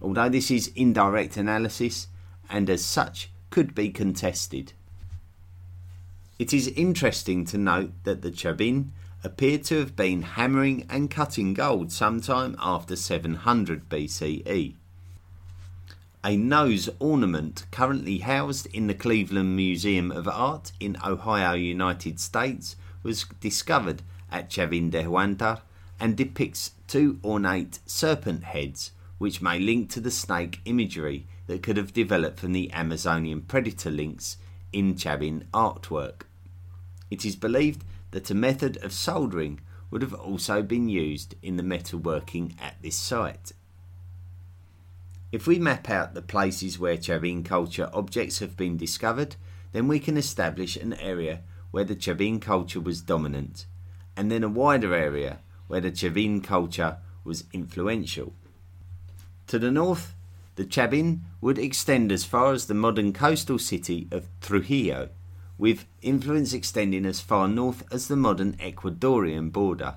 although 0.00 0.30
this 0.30 0.50
is 0.50 0.72
indirect 0.74 1.36
analysis 1.36 2.06
and 2.48 2.70
as 2.70 2.82
such 2.82 3.30
could 3.50 3.74
be 3.74 3.90
contested. 3.90 4.72
It 6.38 6.54
is 6.54 6.68
interesting 6.68 7.44
to 7.46 7.58
note 7.58 7.90
that 8.04 8.22
the 8.22 8.30
Chavin 8.30 8.90
appeared 9.24 9.64
to 9.64 9.80
have 9.80 9.96
been 9.96 10.22
hammering 10.22 10.86
and 10.88 11.10
cutting 11.10 11.52
gold 11.52 11.90
sometime 11.90 12.54
after 12.60 12.94
700 12.94 13.88
BCE. 13.88 14.74
A 16.22 16.36
nose 16.36 16.88
ornament 17.00 17.66
currently 17.72 18.18
housed 18.18 18.66
in 18.66 18.86
the 18.86 18.94
Cleveland 18.94 19.56
Museum 19.56 20.12
of 20.12 20.28
Art 20.28 20.70
in 20.78 20.96
Ohio, 21.04 21.54
United 21.54 22.20
States, 22.20 22.76
was 23.02 23.26
discovered 23.40 24.02
at 24.30 24.48
Chavin 24.48 24.92
de 24.92 25.02
Huantar 25.02 25.62
and 25.98 26.16
depicts 26.16 26.70
two 26.86 27.18
ornate 27.24 27.80
serpent 27.84 28.44
heads, 28.44 28.92
which 29.18 29.42
may 29.42 29.58
link 29.58 29.90
to 29.90 30.00
the 30.00 30.12
snake 30.12 30.60
imagery 30.64 31.26
that 31.48 31.64
could 31.64 31.76
have 31.76 31.92
developed 31.92 32.38
from 32.38 32.52
the 32.52 32.72
Amazonian 32.72 33.42
predator 33.42 33.90
links 33.90 34.36
in 34.72 34.94
Chavin 34.94 35.42
artwork. 35.52 36.27
It 37.10 37.24
is 37.24 37.36
believed 37.36 37.84
that 38.10 38.30
a 38.30 38.34
method 38.34 38.76
of 38.78 38.92
soldering 38.92 39.60
would 39.90 40.02
have 40.02 40.14
also 40.14 40.62
been 40.62 40.88
used 40.88 41.34
in 41.42 41.56
the 41.56 41.62
metalworking 41.62 42.54
at 42.60 42.76
this 42.82 42.96
site. 42.96 43.52
If 45.30 45.46
we 45.46 45.58
map 45.58 45.90
out 45.90 46.14
the 46.14 46.22
places 46.22 46.78
where 46.78 46.96
Chavin 46.96 47.44
culture 47.44 47.90
objects 47.92 48.38
have 48.38 48.56
been 48.56 48.76
discovered, 48.76 49.36
then 49.72 49.86
we 49.86 50.00
can 50.00 50.16
establish 50.16 50.76
an 50.76 50.94
area 50.94 51.42
where 51.70 51.84
the 51.84 51.96
Chavin 51.96 52.40
culture 52.40 52.80
was 52.80 53.02
dominant, 53.02 53.66
and 54.16 54.30
then 54.30 54.42
a 54.42 54.48
wider 54.48 54.94
area 54.94 55.40
where 55.66 55.82
the 55.82 55.90
Chavin 55.90 56.42
culture 56.42 56.96
was 57.24 57.44
influential. 57.52 58.32
To 59.48 59.58
the 59.58 59.70
north, 59.70 60.14
the 60.56 60.64
Chabin 60.64 61.20
would 61.42 61.58
extend 61.58 62.10
as 62.10 62.24
far 62.24 62.52
as 62.52 62.66
the 62.66 62.74
modern 62.74 63.12
coastal 63.12 63.58
city 63.58 64.08
of 64.10 64.28
Trujillo, 64.40 65.10
with 65.58 65.84
influence 66.00 66.52
extending 66.52 67.04
as 67.04 67.20
far 67.20 67.48
north 67.48 67.82
as 67.92 68.08
the 68.08 68.16
modern 68.16 68.52
Ecuadorian 68.54 69.50
border. 69.50 69.96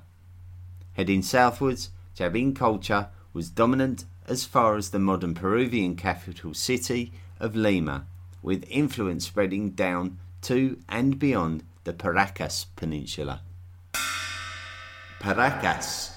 Heading 0.93 1.21
southwards, 1.21 1.91
Chavin 2.17 2.55
culture 2.55 3.09
was 3.31 3.49
dominant 3.49 4.05
as 4.27 4.43
far 4.43 4.75
as 4.75 4.89
the 4.89 4.99
modern 4.99 5.33
Peruvian 5.33 5.95
capital 5.95 6.53
city 6.53 7.13
of 7.39 7.55
Lima, 7.55 8.05
with 8.41 8.65
influence 8.69 9.25
spreading 9.25 9.71
down 9.71 10.17
to 10.41 10.79
and 10.89 11.19
beyond 11.19 11.63
the 11.83 11.93
Paracas 11.93 12.65
Peninsula. 12.75 13.41
Paracas. 15.19 16.15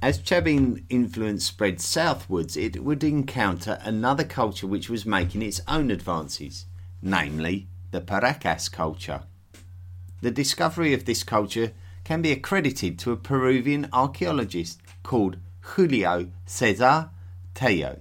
As 0.00 0.18
Chavin 0.18 0.82
influence 0.88 1.44
spread 1.44 1.80
southwards, 1.80 2.56
it 2.56 2.82
would 2.82 3.04
encounter 3.04 3.78
another 3.82 4.24
culture 4.24 4.66
which 4.66 4.88
was 4.88 5.06
making 5.06 5.42
its 5.42 5.60
own 5.68 5.90
advances, 5.90 6.66
namely 7.00 7.68
the 7.92 8.00
Paracas 8.00 8.70
culture. 8.70 9.22
The 10.22 10.30
discovery 10.30 10.92
of 10.92 11.04
this 11.04 11.22
culture 11.22 11.72
can 12.04 12.22
be 12.22 12.32
accredited 12.32 12.98
to 13.00 13.12
a 13.12 13.16
Peruvian 13.16 13.88
archaeologist 13.92 14.80
called 15.02 15.36
Julio 15.60 16.30
Cesar 16.46 17.10
Tello. 17.54 18.00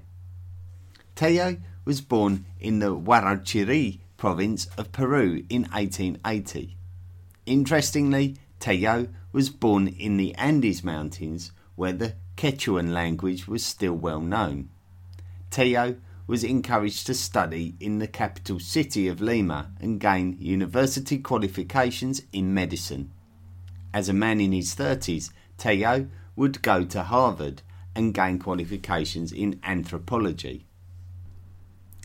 Tello 1.15 1.57
was 1.85 2.01
born 2.01 2.45
in 2.59 2.79
the 2.79 2.95
Huarochirí 2.95 3.99
province 4.17 4.67
of 4.77 4.91
Peru 4.91 5.43
in 5.49 5.63
1880. 5.63 6.77
Interestingly, 7.45 8.37
Tello 8.59 9.07
was 9.31 9.49
born 9.49 9.87
in 9.87 10.17
the 10.17 10.33
Andes 10.35 10.83
Mountains 10.83 11.51
where 11.75 11.93
the 11.93 12.15
Quechuan 12.37 12.93
language 12.93 13.47
was 13.47 13.65
still 13.65 13.93
well 13.93 14.21
known. 14.21 14.69
Tello 15.49 15.97
was 16.27 16.43
encouraged 16.43 17.05
to 17.07 17.13
study 17.13 17.75
in 17.79 17.99
the 17.99 18.07
capital 18.07 18.59
city 18.59 19.07
of 19.07 19.21
Lima 19.21 19.71
and 19.79 19.99
gain 19.99 20.37
university 20.39 21.17
qualifications 21.17 22.21
in 22.31 22.53
medicine. 22.53 23.11
As 23.93 24.07
a 24.07 24.13
man 24.13 24.39
in 24.39 24.51
his 24.51 24.75
30s, 24.75 25.31
Tello 25.57 26.07
would 26.35 26.61
go 26.61 26.85
to 26.85 27.03
Harvard 27.03 27.61
and 27.95 28.13
gain 28.13 28.39
qualifications 28.39 29.31
in 29.31 29.59
anthropology. 29.63 30.65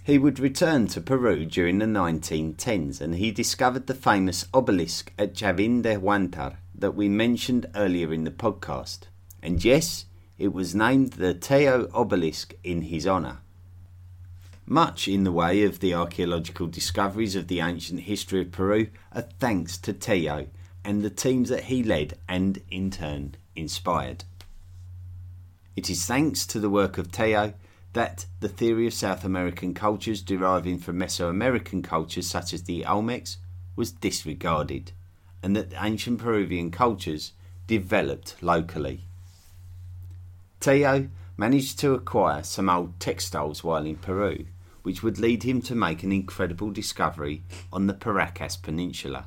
He 0.03 0.19
would 0.19 0.39
return 0.39 0.87
to 0.89 1.01
Peru 1.01 1.47
during 1.47 1.79
the 1.79 1.87
1910s 1.87 3.01
and 3.01 3.17
he 3.17 3.33
discovered 3.33 3.87
the 3.87 3.95
famous 3.95 4.47
obelisk 4.55 5.13
at 5.19 5.35
Chavin 5.35 5.83
de 5.83 5.97
Huantar 5.97 6.59
that 6.75 6.95
we 6.95 7.09
mentioned 7.09 7.67
earlier 7.75 8.13
in 8.13 8.25
the 8.25 8.31
podcast. 8.31 9.09
And 9.43 9.65
yes, 9.65 10.05
it 10.39 10.53
was 10.53 10.75
named 10.75 11.15
the 11.15 11.35
Tello 11.35 11.89
obelisk 11.93 12.55
in 12.63 12.83
his 12.83 13.07
honour. 13.07 13.39
Much 14.69 15.07
in 15.07 15.23
the 15.23 15.31
way 15.31 15.63
of 15.63 15.79
the 15.79 15.95
archaeological 15.95 16.67
discoveries 16.67 17.37
of 17.37 17.47
the 17.47 17.61
ancient 17.61 18.01
history 18.01 18.41
of 18.41 18.51
Peru 18.51 18.89
are 19.13 19.23
thanks 19.39 19.79
to 19.79 19.93
Tello 19.93 20.49
and 20.85 21.03
the 21.03 21.11
teams 21.11 21.51
that 21.51 21.65
he 21.65 21.85
led 21.85 22.19
and 22.29 22.61
in 22.69 22.91
turn 22.91 23.37
inspired. 23.55 24.25
It 25.77 25.89
is 25.89 26.05
thanks 26.05 26.45
to 26.49 26.59
the 26.59 26.69
work 26.69 26.99
of 26.99 27.13
Tello 27.13 27.55
that 27.93 28.27
the 28.41 28.49
theory 28.49 28.89
of 28.89 28.93
South 28.93 29.25
American 29.25 29.73
cultures 29.73 30.21
deriving 30.21 30.79
from 30.79 30.99
Mesoamerican 30.99 31.85
cultures 31.85 32.27
such 32.27 32.53
as 32.53 32.65
the 32.65 32.83
Olmecs 32.83 33.37
was 33.77 33.93
disregarded, 33.93 34.91
and 35.45 35.55
that 35.55 35.71
the 35.71 35.85
ancient 35.85 36.19
Peruvian 36.19 36.73
cultures 36.73 37.33
developed 37.69 38.35
locally. 38.43 39.03
Tello 40.59 41.09
managed 41.37 41.79
to 41.79 41.95
acquire 41.95 42.43
some 42.43 42.69
old 42.69 42.99
textiles 42.99 43.63
while 43.63 43.87
in 43.87 43.97
Peru, 43.97 44.47
which 44.87 45.03
would 45.03 45.19
lead 45.19 45.43
him 45.43 45.61
to 45.61 45.75
make 45.75 46.05
an 46.05 46.13
incredible 46.13 46.71
discovery 46.71 47.43
on 47.73 47.89
the 47.89 47.93
Paracas 47.93 48.57
Peninsula. 48.57 49.27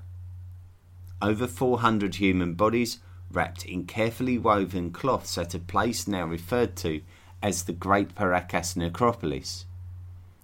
Over 1.22 1.48
400 1.48 2.15
human 2.15 2.54
bodies 2.54 3.00
wrapped 3.30 3.65
in 3.65 3.84
carefully 3.84 4.38
woven 4.38 4.89
cloths 4.89 5.38
at 5.38 5.54
a 5.54 5.60
place 5.60 6.08
now 6.08 6.26
referred 6.26 6.78
to 6.78 7.02
as 7.43 7.63
the 7.65 7.74
Great 7.74 8.15
Paracas 8.15 8.78
Necropolis. 8.78 9.65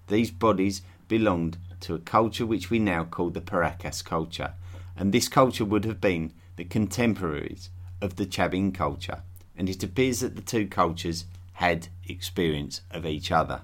These 0.07 0.31
bodies 0.31 0.81
belonged 1.07 1.59
to 1.79 1.95
a 1.95 1.99
culture 1.99 2.45
which 2.45 2.69
we 2.69 2.77
now 2.77 3.05
call 3.05 3.29
the 3.29 3.39
Paracas 3.39 4.01
culture, 4.01 4.55
and 4.97 5.13
this 5.13 5.29
culture 5.29 5.63
would 5.63 5.85
have 5.85 6.01
been 6.01 6.33
the 6.57 6.65
contemporaries 6.65 7.69
of 8.01 8.17
the 8.17 8.25
Chavin 8.25 8.73
culture, 8.73 9.23
and 9.55 9.69
it 9.69 9.81
appears 9.81 10.19
that 10.19 10.35
the 10.35 10.41
two 10.41 10.67
cultures 10.67 11.23
had 11.53 11.87
experience 12.05 12.81
of 12.91 13.05
each 13.05 13.31
other. 13.31 13.61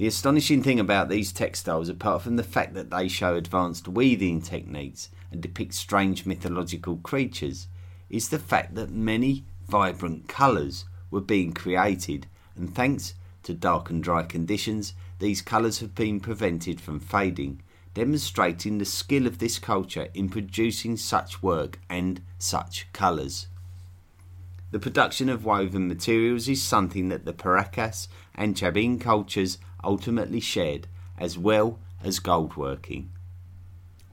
The 0.00 0.06
astonishing 0.06 0.62
thing 0.62 0.80
about 0.80 1.10
these 1.10 1.30
textiles, 1.30 1.90
apart 1.90 2.22
from 2.22 2.36
the 2.36 2.42
fact 2.42 2.72
that 2.72 2.88
they 2.88 3.06
show 3.06 3.34
advanced 3.34 3.86
weaving 3.86 4.40
techniques 4.40 5.10
and 5.30 5.42
depict 5.42 5.74
strange 5.74 6.24
mythological 6.24 6.96
creatures, 6.96 7.66
is 8.08 8.30
the 8.30 8.38
fact 8.38 8.76
that 8.76 8.90
many 8.90 9.44
vibrant 9.68 10.26
colours 10.26 10.86
were 11.10 11.20
being 11.20 11.52
created, 11.52 12.26
and 12.56 12.74
thanks 12.74 13.12
to 13.42 13.52
dark 13.52 13.90
and 13.90 14.02
dry 14.02 14.22
conditions, 14.22 14.94
these 15.18 15.42
colours 15.42 15.80
have 15.80 15.94
been 15.94 16.18
prevented 16.18 16.80
from 16.80 16.98
fading, 16.98 17.60
demonstrating 17.92 18.78
the 18.78 18.86
skill 18.86 19.26
of 19.26 19.36
this 19.36 19.58
culture 19.58 20.08
in 20.14 20.30
producing 20.30 20.96
such 20.96 21.42
work 21.42 21.78
and 21.90 22.22
such 22.38 22.90
colours. 22.94 23.48
The 24.70 24.78
production 24.78 25.28
of 25.28 25.44
woven 25.44 25.88
materials 25.88 26.48
is 26.48 26.62
something 26.62 27.10
that 27.10 27.26
the 27.26 27.34
Paracas 27.34 28.08
and 28.34 28.54
Chavin 28.54 28.98
cultures 28.98 29.58
ultimately 29.84 30.40
shared, 30.40 30.86
as 31.18 31.38
well 31.38 31.78
as 32.02 32.18
gold 32.18 32.56
working. 32.56 33.10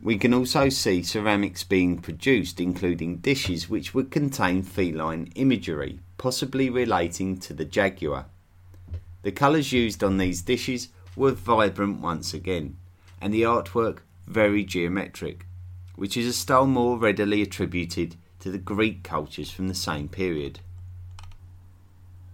We 0.01 0.17
can 0.17 0.33
also 0.33 0.69
see 0.69 1.01
ceramics 1.01 1.63
being 1.63 1.97
produced, 1.97 2.59
including 2.59 3.17
dishes 3.17 3.69
which 3.69 3.93
would 3.93 4.11
contain 4.11 4.61
feline 4.63 5.31
imagery, 5.35 5.99
possibly 6.17 6.69
relating 6.69 7.37
to 7.39 7.53
the 7.53 7.65
jaguar. 7.65 8.27
The 9.23 9.31
colours 9.31 9.73
used 9.73 10.03
on 10.03 10.17
these 10.17 10.41
dishes 10.41 10.89
were 11.15 11.31
vibrant 11.31 11.99
once 11.99 12.33
again, 12.33 12.77
and 13.19 13.33
the 13.33 13.41
artwork 13.41 13.99
very 14.27 14.63
geometric, 14.63 15.45
which 15.95 16.15
is 16.15 16.27
a 16.27 16.33
style 16.33 16.67
more 16.67 16.97
readily 16.97 17.41
attributed 17.41 18.15
to 18.39 18.51
the 18.51 18.59
Greek 18.59 19.03
cultures 19.03 19.49
from 19.49 19.67
the 19.67 19.73
same 19.73 20.07
period. 20.07 20.59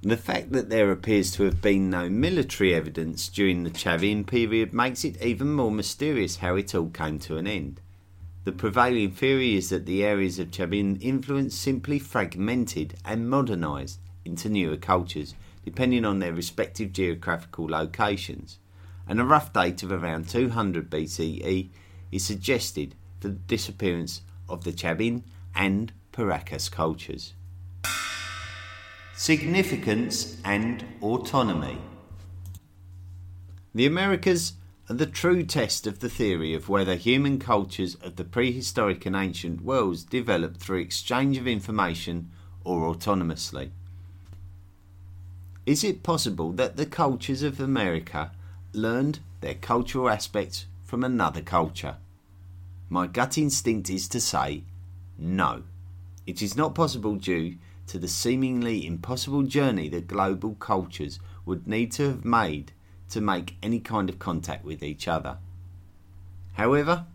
The 0.06 0.18
fact 0.18 0.52
that 0.52 0.70
there 0.70 0.92
appears 0.92 1.32
to 1.32 1.44
have 1.44 1.62
been 1.62 1.90
no 1.90 2.10
military 2.10 2.76
evidence 2.76 3.30
during 3.30 3.64
the 3.64 3.70
Chavin 3.70 4.28
period 4.28 4.74
makes 4.74 5.06
it 5.06 5.24
even 5.24 5.54
more 5.54 5.72
mysterious 5.72 6.36
how 6.36 6.58
it 6.58 6.76
all 6.76 6.90
came 6.90 7.20
to 7.20 7.38
an 7.38 7.48
end. 7.48 7.80
The 8.44 8.52
prevailing 8.52 9.12
theory 9.12 9.56
is 9.56 9.70
that 9.70 9.86
the 9.86 10.04
areas 10.04 10.40
of 10.40 10.52
Chavin 10.52 11.02
influence 11.02 11.56
simply 11.56 12.00
fragmented 12.00 12.96
and 13.06 13.30
modernised 13.30 14.02
into 14.26 14.50
newer 14.50 14.76
cultures, 14.76 15.36
depending 15.64 16.04
on 16.04 16.20
their 16.20 16.34
respective 16.34 16.92
geographical 16.92 17.70
locations, 17.70 18.60
and 19.08 19.22
a 19.22 19.24
rough 19.24 19.54
date 19.54 19.84
of 19.84 19.92
around 19.94 20.28
200 20.28 20.90
BCE 20.90 21.70
is 22.12 22.26
suggested 22.26 22.96
for 23.22 23.30
the 23.30 23.36
disappearance 23.36 24.20
of 24.50 24.66
the 24.66 24.74
Chavin 24.74 25.24
and 25.56 25.94
Paracas 26.12 26.68
cultures. 26.70 27.36
Significance 29.16 30.38
and 30.44 30.84
autonomy. 31.00 31.78
The 33.76 33.86
Americas 33.86 34.54
are 34.90 34.96
the 34.96 35.06
true 35.06 35.44
test 35.44 35.86
of 35.86 36.00
the 36.00 36.10
theory 36.10 36.56
of 36.56 36.68
whether 36.68 36.96
human 36.96 37.38
cultures 37.38 37.94
of 37.96 38.16
the 38.16 38.24
prehistoric 38.24 39.06
and 39.06 39.16
ancient 39.16 39.62
worlds 39.62 40.04
developed 40.04 40.58
through 40.60 40.80
exchange 40.80 41.38
of 41.38 41.48
information 41.48 42.32
or 42.64 42.92
autonomously. 42.92 43.70
Is 45.68 45.84
it 45.84 46.02
possible 46.02 46.52
that 46.54 46.76
the 46.76 46.88
cultures 46.88 47.44
of 47.44 47.60
America 47.60 48.32
learned 48.74 49.20
their 49.42 49.54
cultural 49.54 50.10
aspects 50.10 50.66
from 50.84 51.04
another 51.04 51.42
culture? 51.42 51.98
My 52.90 53.06
gut 53.06 53.38
instinct 53.38 53.92
is 53.92 54.08
to 54.08 54.20
say 54.20 54.64
no. 55.20 55.64
It 56.26 56.42
is 56.42 56.58
not 56.58 56.74
possible 56.74 57.16
due 57.16 57.58
to 57.88 58.00
the 58.00 58.08
seemingly 58.08 58.86
impossible 58.86 59.44
journey 59.44 59.90
that 59.90 60.08
global 60.08 60.56
cultures 60.56 61.20
would 61.46 61.68
need 61.68 61.92
to 61.94 62.08
have 62.10 62.26
made 62.26 62.72
to 63.10 63.22
make 63.22 63.58
any 63.62 63.80
kind 63.80 64.10
of 64.10 64.20
contact 64.20 64.66
with 64.66 64.82
each 64.82 65.08
other. 65.08 65.38
However, 66.54 67.06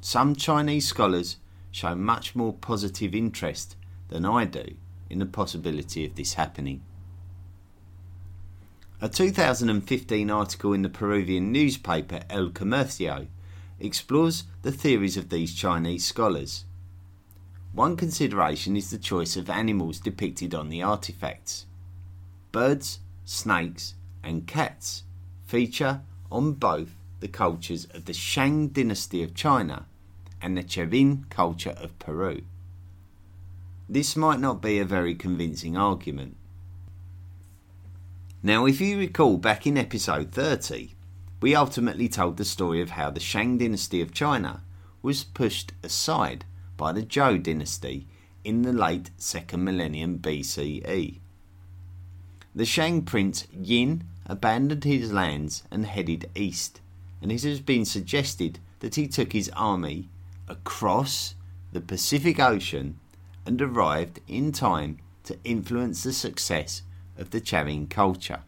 some 0.00 0.36
Chinese 0.36 0.86
scholars 0.86 1.38
show 1.70 1.94
much 1.94 2.36
more 2.36 2.52
positive 2.52 3.14
interest 3.14 3.76
than 4.08 4.24
I 4.24 4.44
do 4.44 4.74
in 5.10 5.18
the 5.18 5.26
possibility 5.26 6.04
of 6.04 6.14
this 6.14 6.34
happening. 6.34 6.82
A 9.00 9.08
2015 9.08 10.30
article 10.30 10.72
in 10.72 10.82
the 10.82 10.88
Peruvian 10.88 11.52
newspaper 11.52 12.20
El 12.30 12.50
Comercio 12.50 13.26
explores 13.80 14.44
the 14.62 14.72
theories 14.72 15.16
of 15.16 15.28
these 15.28 15.54
Chinese 15.54 16.06
scholars. 16.06 16.64
One 17.74 17.96
consideration 17.96 18.76
is 18.76 18.92
the 18.92 18.98
choice 18.98 19.36
of 19.36 19.50
animals 19.50 19.98
depicted 19.98 20.54
on 20.54 20.68
the 20.68 20.80
artifacts. 20.80 21.66
Birds, 22.52 23.00
snakes, 23.24 23.94
and 24.22 24.46
cats 24.46 25.02
feature 25.44 26.02
on 26.30 26.52
both 26.52 26.94
the 27.18 27.26
cultures 27.26 27.86
of 27.86 28.04
the 28.04 28.12
Shang 28.12 28.68
dynasty 28.68 29.24
of 29.24 29.34
China 29.34 29.86
and 30.40 30.56
the 30.56 30.62
Chavin 30.62 31.28
culture 31.30 31.74
of 31.76 31.98
Peru. 31.98 32.42
This 33.88 34.14
might 34.14 34.38
not 34.38 34.62
be 34.62 34.78
a 34.78 34.84
very 34.84 35.16
convincing 35.16 35.76
argument. 35.76 36.36
Now, 38.40 38.66
if 38.66 38.80
you 38.80 38.98
recall 38.98 39.36
back 39.36 39.66
in 39.66 39.76
episode 39.76 40.30
30, 40.30 40.94
we 41.40 41.56
ultimately 41.56 42.08
told 42.08 42.36
the 42.36 42.44
story 42.44 42.80
of 42.80 42.90
how 42.90 43.10
the 43.10 43.18
Shang 43.18 43.58
dynasty 43.58 44.00
of 44.00 44.14
China 44.14 44.62
was 45.02 45.24
pushed 45.24 45.72
aside 45.82 46.44
by 46.76 46.92
the 46.92 47.02
Zhou 47.02 47.42
dynasty 47.42 48.06
in 48.44 48.62
the 48.62 48.72
late 48.72 49.10
2nd 49.18 49.60
millennium 49.60 50.18
BCE. 50.18 51.18
The 52.54 52.64
Shang 52.64 53.02
prince 53.02 53.46
Yin 53.52 54.04
abandoned 54.26 54.84
his 54.84 55.12
lands 55.12 55.64
and 55.70 55.86
headed 55.86 56.30
east, 56.34 56.80
and 57.20 57.32
it 57.32 57.42
has 57.42 57.60
been 57.60 57.84
suggested 57.84 58.58
that 58.80 58.94
he 58.94 59.08
took 59.08 59.32
his 59.32 59.50
army 59.56 60.08
across 60.48 61.34
the 61.72 61.80
Pacific 61.80 62.38
Ocean 62.38 62.98
and 63.46 63.60
arrived 63.60 64.20
in 64.28 64.52
time 64.52 64.98
to 65.24 65.38
influence 65.42 66.02
the 66.02 66.12
success 66.12 66.82
of 67.18 67.30
the 67.30 67.40
Chavin 67.40 67.88
culture. 67.88 68.40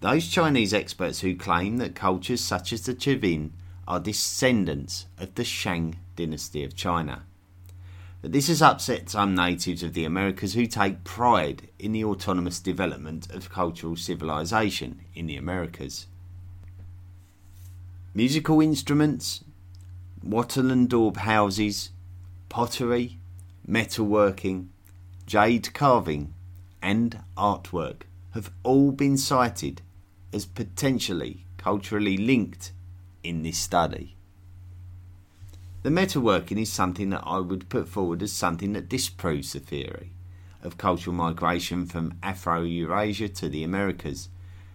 Those 0.00 0.28
Chinese 0.28 0.74
experts 0.74 1.20
who 1.20 1.36
claim 1.36 1.76
that 1.76 1.94
cultures 1.94 2.40
such 2.40 2.72
as 2.72 2.84
the 2.84 2.94
Chavin 2.94 3.50
are 3.86 4.00
descendants 4.00 5.06
of 5.18 5.34
the 5.34 5.44
Shang 5.44 5.96
dynasty 6.16 6.64
of 6.64 6.76
China. 6.76 7.22
But 8.20 8.32
this 8.32 8.46
has 8.46 8.62
upset 8.62 9.10
some 9.10 9.34
natives 9.34 9.82
of 9.82 9.94
the 9.94 10.04
Americas 10.04 10.54
who 10.54 10.66
take 10.66 11.02
pride 11.02 11.68
in 11.78 11.90
the 11.90 12.04
autonomous 12.04 12.60
development 12.60 13.28
of 13.32 13.50
cultural 13.50 13.96
civilization 13.96 15.00
in 15.14 15.26
the 15.26 15.36
Americas. 15.36 16.06
Musical 18.14 18.60
instruments, 18.60 19.42
wattle 20.22 20.70
and 20.70 20.88
daub 20.88 21.16
houses, 21.16 21.90
pottery, 22.48 23.18
metalworking, 23.68 24.68
jade 25.26 25.72
carving, 25.74 26.32
and 26.80 27.20
artwork 27.36 28.02
have 28.34 28.52
all 28.62 28.92
been 28.92 29.16
cited 29.16 29.82
as 30.32 30.46
potentially 30.46 31.44
culturally 31.56 32.16
linked 32.16 32.72
in 33.22 33.42
this 33.42 33.58
study. 33.58 34.16
The 35.82 35.90
metalworking 35.90 36.60
is 36.60 36.72
something 36.72 37.10
that 37.10 37.24
I 37.26 37.38
would 37.38 37.68
put 37.68 37.88
forward 37.88 38.22
as 38.22 38.32
something 38.32 38.72
that 38.74 38.88
disproves 38.88 39.52
the 39.52 39.58
theory 39.60 40.12
of 40.62 40.78
cultural 40.78 41.14
migration 41.14 41.86
from 41.86 42.14
Afro 42.22 42.62
Eurasia 42.62 43.28
to 43.28 43.48
the 43.48 43.64
Americas. 43.64 44.28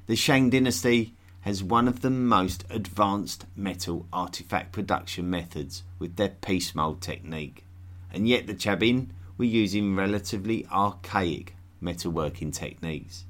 The 0.07 0.17
Shang 0.17 0.49
dynasty 0.49 1.13
has 1.41 1.63
one 1.63 1.87
of 1.87 2.01
the 2.01 2.09
most 2.09 2.65
advanced 2.69 3.45
metal 3.55 4.05
artifact 4.11 4.73
production 4.73 5.29
methods 5.29 5.83
with 5.97 6.17
their 6.17 6.29
piece 6.29 6.75
mold 6.75 7.01
technique, 7.01 7.63
and 8.11 8.27
yet 8.27 8.47
the 8.47 8.53
Chavin 8.53 9.07
were 9.37 9.45
using 9.45 9.95
relatively 9.95 10.65
archaic 10.69 11.55
metalworking 11.81 12.53
techniques. 12.53 13.23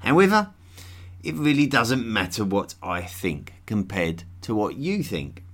However, 0.00 0.50
it 1.22 1.34
really 1.34 1.66
doesn't 1.66 2.06
matter 2.06 2.44
what 2.44 2.74
I 2.82 3.00
think 3.02 3.54
compared 3.68 4.24
to 4.40 4.54
what 4.54 4.76
you 4.76 5.02
think. 5.02 5.44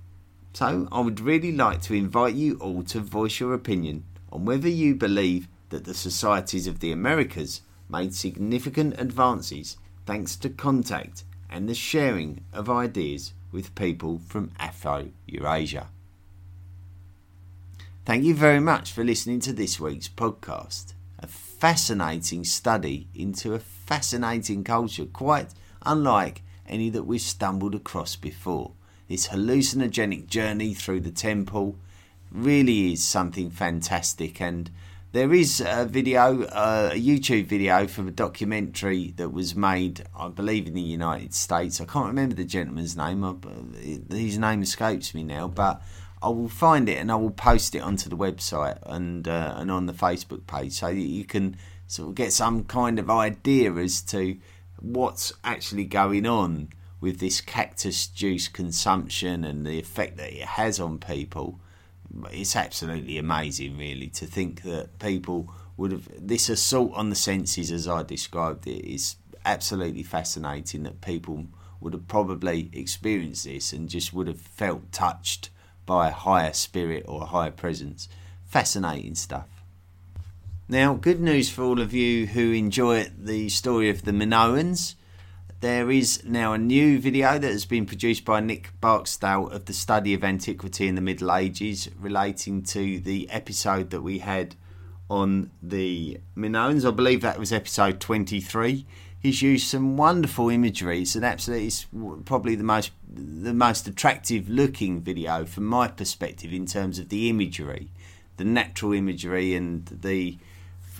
So, 0.53 0.87
I 0.89 1.01
would 1.01 1.19
really 1.19 1.51
like 1.51 1.81
to 1.81 1.93
invite 1.93 2.33
you 2.33 2.55
all 2.61 2.81
to 2.83 3.01
voice 3.01 3.41
your 3.41 3.53
opinion 3.53 4.05
on 4.31 4.45
whether 4.45 4.69
you 4.69 4.95
believe 4.95 5.49
that 5.67 5.83
the 5.83 5.93
societies 5.93 6.65
of 6.65 6.79
the 6.79 6.93
Americas 6.93 7.59
made 7.89 8.15
significant 8.15 8.97
advances 8.97 9.75
thanks 10.05 10.37
to 10.37 10.49
contact 10.49 11.25
and 11.49 11.67
the 11.67 11.75
sharing 11.75 12.45
of 12.53 12.69
ideas 12.69 13.33
with 13.51 13.75
people 13.75 14.21
from 14.25 14.49
Afro 14.59 15.09
Eurasia. 15.27 15.89
Thank 18.05 18.23
you 18.23 18.33
very 18.33 18.61
much 18.61 18.93
for 18.93 19.03
listening 19.03 19.41
to 19.41 19.51
this 19.51 19.77
week's 19.77 20.07
podcast. 20.07 20.93
A 21.19 21.27
fascinating 21.27 22.45
study 22.45 23.09
into 23.13 23.53
a 23.53 23.59
fascinating 23.59 24.63
culture, 24.63 25.05
quite 25.05 25.49
unlike 25.85 26.43
any 26.67 26.89
that 26.89 27.03
we've 27.03 27.21
stumbled 27.21 27.75
across 27.75 28.15
before. 28.15 28.71
This 29.07 29.27
hallucinogenic 29.27 30.27
journey 30.27 30.73
through 30.73 31.01
the 31.01 31.11
temple 31.11 31.77
really 32.31 32.93
is 32.93 33.03
something 33.03 33.49
fantastic 33.49 34.41
and 34.41 34.69
there 35.15 35.33
is 35.33 35.63
a 35.65 35.85
video, 35.85 36.43
uh, 36.43 36.89
a 36.91 36.99
YouTube 36.99 37.45
video 37.45 37.87
from 37.87 38.09
a 38.09 38.11
documentary 38.11 39.13
that 39.15 39.29
was 39.29 39.55
made, 39.55 40.03
I 40.13 40.27
believe, 40.27 40.67
in 40.67 40.73
the 40.73 40.81
United 40.81 41.33
States. 41.33 41.79
I 41.79 41.85
can't 41.85 42.07
remember 42.07 42.35
the 42.35 42.43
gentleman's 42.43 42.97
name. 42.97 43.23
his 44.11 44.37
name 44.37 44.61
escapes 44.61 45.15
me 45.15 45.23
now, 45.23 45.47
but 45.47 45.81
I 46.21 46.27
will 46.27 46.49
find 46.49 46.89
it 46.89 46.97
and 46.97 47.09
I 47.09 47.15
will 47.15 47.31
post 47.31 47.75
it 47.75 47.79
onto 47.79 48.09
the 48.09 48.17
website 48.17 48.77
and 48.83 49.25
uh, 49.25 49.53
and 49.55 49.71
on 49.71 49.85
the 49.85 49.93
Facebook 49.93 50.47
page 50.47 50.73
so 50.73 50.87
that 50.87 50.95
you 50.95 51.23
can 51.23 51.55
sort 51.87 52.09
of 52.09 52.15
get 52.15 52.33
some 52.33 52.65
kind 52.65 52.99
of 52.99 53.09
idea 53.09 53.73
as 53.75 54.01
to 54.01 54.35
what's 54.79 55.33
actually 55.43 55.85
going 55.85 56.25
on 56.25 56.69
with 57.01 57.19
this 57.19 57.41
cactus 57.41 58.07
juice 58.07 58.47
consumption 58.47 59.43
and 59.43 59.65
the 59.65 59.79
effect 59.79 60.17
that 60.17 60.33
it 60.33 60.45
has 60.45 60.79
on 60.79 60.97
people 60.97 61.59
it's 62.31 62.55
absolutely 62.55 63.17
amazing, 63.17 63.77
really, 63.77 64.07
to 64.07 64.25
think 64.25 64.61
that 64.63 64.99
people 64.99 65.49
would 65.77 65.91
have 65.91 66.07
this 66.17 66.49
assault 66.49 66.93
on 66.93 67.09
the 67.09 67.15
senses, 67.15 67.71
as 67.71 67.87
I 67.87 68.03
described 68.03 68.67
it, 68.67 68.85
is 68.85 69.15
absolutely 69.43 70.03
fascinating. 70.03 70.83
That 70.83 71.01
people 71.01 71.47
would 71.81 71.93
have 71.93 72.07
probably 72.07 72.69
experienced 72.73 73.45
this 73.45 73.73
and 73.73 73.89
just 73.89 74.13
would 74.13 74.27
have 74.27 74.39
felt 74.39 74.91
touched 74.91 75.49
by 75.85 76.07
a 76.07 76.13
higher 76.13 76.53
spirit 76.53 77.05
or 77.07 77.23
a 77.23 77.27
higher 77.27 77.51
presence. 77.51 78.07
Fascinating 78.45 79.15
stuff. 79.15 79.47
Now, 80.67 80.95
good 80.95 81.21
news 81.21 81.47
for 81.47 81.61
all 81.61 81.79
of 81.79 81.93
you 81.93 82.25
who 82.25 82.51
enjoy 82.51 83.11
the 83.15 83.49
story 83.49 83.87
of 83.91 84.01
the 84.01 84.11
Minoans. 84.11 84.95
There 85.59 85.91
is 85.91 86.23
now 86.25 86.53
a 86.53 86.57
new 86.57 86.99
video 86.99 87.37
that 87.37 87.51
has 87.51 87.65
been 87.65 87.85
produced 87.85 88.25
by 88.25 88.39
Nick 88.39 88.71
Barksdale 88.81 89.47
of 89.49 89.65
the 89.65 89.73
study 89.73 90.15
of 90.15 90.23
antiquity 90.23 90.87
in 90.87 90.95
the 90.95 91.01
Middle 91.01 91.31
Ages 91.31 91.91
relating 91.99 92.63
to 92.63 92.99
the 92.99 93.29
episode 93.29 93.91
that 93.91 94.01
we 94.01 94.17
had 94.17 94.55
on 95.07 95.51
the 95.61 96.19
Minoans. 96.35 96.83
I 96.83 96.89
believe 96.89 97.21
that 97.21 97.37
was 97.37 97.53
episode 97.53 97.99
23. 97.99 98.87
He's 99.19 99.43
used 99.43 99.67
some 99.67 99.97
wonderful 99.97 100.49
imagery. 100.49 101.03
It's 101.03 101.15
an 101.15 101.23
absolutely, 101.23 101.67
it's 101.67 101.85
probably 102.25 102.55
the 102.55 102.63
most 102.63 102.91
the 103.07 103.53
most 103.53 103.87
attractive 103.87 104.49
looking 104.49 105.01
video 105.01 105.45
from 105.45 105.65
my 105.65 105.89
perspective 105.89 106.51
in 106.51 106.65
terms 106.65 106.97
of 106.97 107.09
the 107.09 107.29
imagery, 107.29 107.91
the 108.37 108.43
natural 108.43 108.93
imagery, 108.93 109.53
and 109.53 109.85
the 109.85 110.39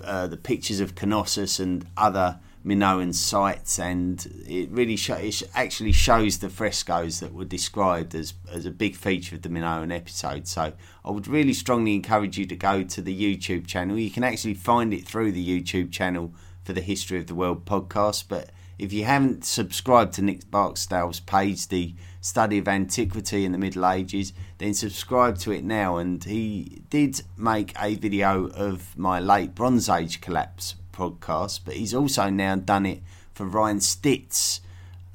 uh, 0.04 0.28
the 0.28 0.38
pictures 0.38 0.80
of 0.80 0.94
Knossos 1.02 1.60
and 1.60 1.86
other 1.96 2.40
Minoan 2.64 3.14
sites, 3.14 3.78
and 3.78 4.44
it 4.48 4.72
really 4.72 4.96
sh- 4.96 5.12
it 5.12 5.44
actually 5.54 5.92
shows 5.92 6.40
the 6.40 6.50
frescoes 6.50 7.20
that 7.20 7.32
were 7.32 7.46
described 7.46 8.16
as 8.16 8.34
as 8.52 8.66
a 8.66 8.72
big 8.72 8.96
feature 8.96 9.36
of 9.36 9.44
the 9.44 9.50
Minoan 9.50 9.92
episode. 9.92 10.48
So 10.48 10.74
I 11.04 11.12
would 11.12 11.28
really 11.28 11.54
strongly 11.54 11.94
encourage 11.94 12.40
you 12.40 12.48
to 12.48 12.56
go 12.56 12.84
to 12.84 13.02
the 13.02 13.38
YouTube 13.38 13.68
channel. 13.68 14.00
You 14.00 14.10
can 14.10 14.24
actually 14.24 14.56
find 14.56 14.94
it 14.94 15.08
through 15.08 15.32
the 15.32 15.48
YouTube 15.48 15.92
channel 15.92 16.34
for 16.64 16.74
the 16.74 16.82
History 16.82 17.20
of 17.20 17.28
the 17.28 17.36
World 17.36 17.66
podcast. 17.66 18.26
But 18.28 18.50
if 18.80 18.92
you 18.92 19.06
haven't 19.06 19.46
subscribed 19.46 20.14
to 20.14 20.24
Nick 20.24 20.50
Barksdale's 20.50 21.20
page, 21.20 21.68
the 21.68 21.94
study 22.20 22.58
of 22.58 22.68
antiquity 22.68 23.46
in 23.46 23.52
the 23.52 23.60
Middle 23.60 23.86
Ages, 23.86 24.34
then 24.58 24.74
subscribe 24.74 25.38
to 25.40 25.52
it 25.52 25.64
now. 25.64 25.98
And 25.98 26.24
he 26.24 26.82
did 26.90 27.22
make 27.38 27.74
a 27.82 27.96
video 27.96 28.48
of 28.48 28.98
my 28.98 29.20
late 29.20 29.56
Bronze 29.56 29.90
Age 29.90 30.22
collapse 30.22 30.76
podcast, 30.94 31.62
but 31.66 31.76
he's 31.76 31.94
also 31.94 32.30
now 32.30 32.56
done 32.56 32.86
it 32.86 33.02
for 33.34 33.46
Ryan 33.46 33.82
Stitt's 33.82 34.62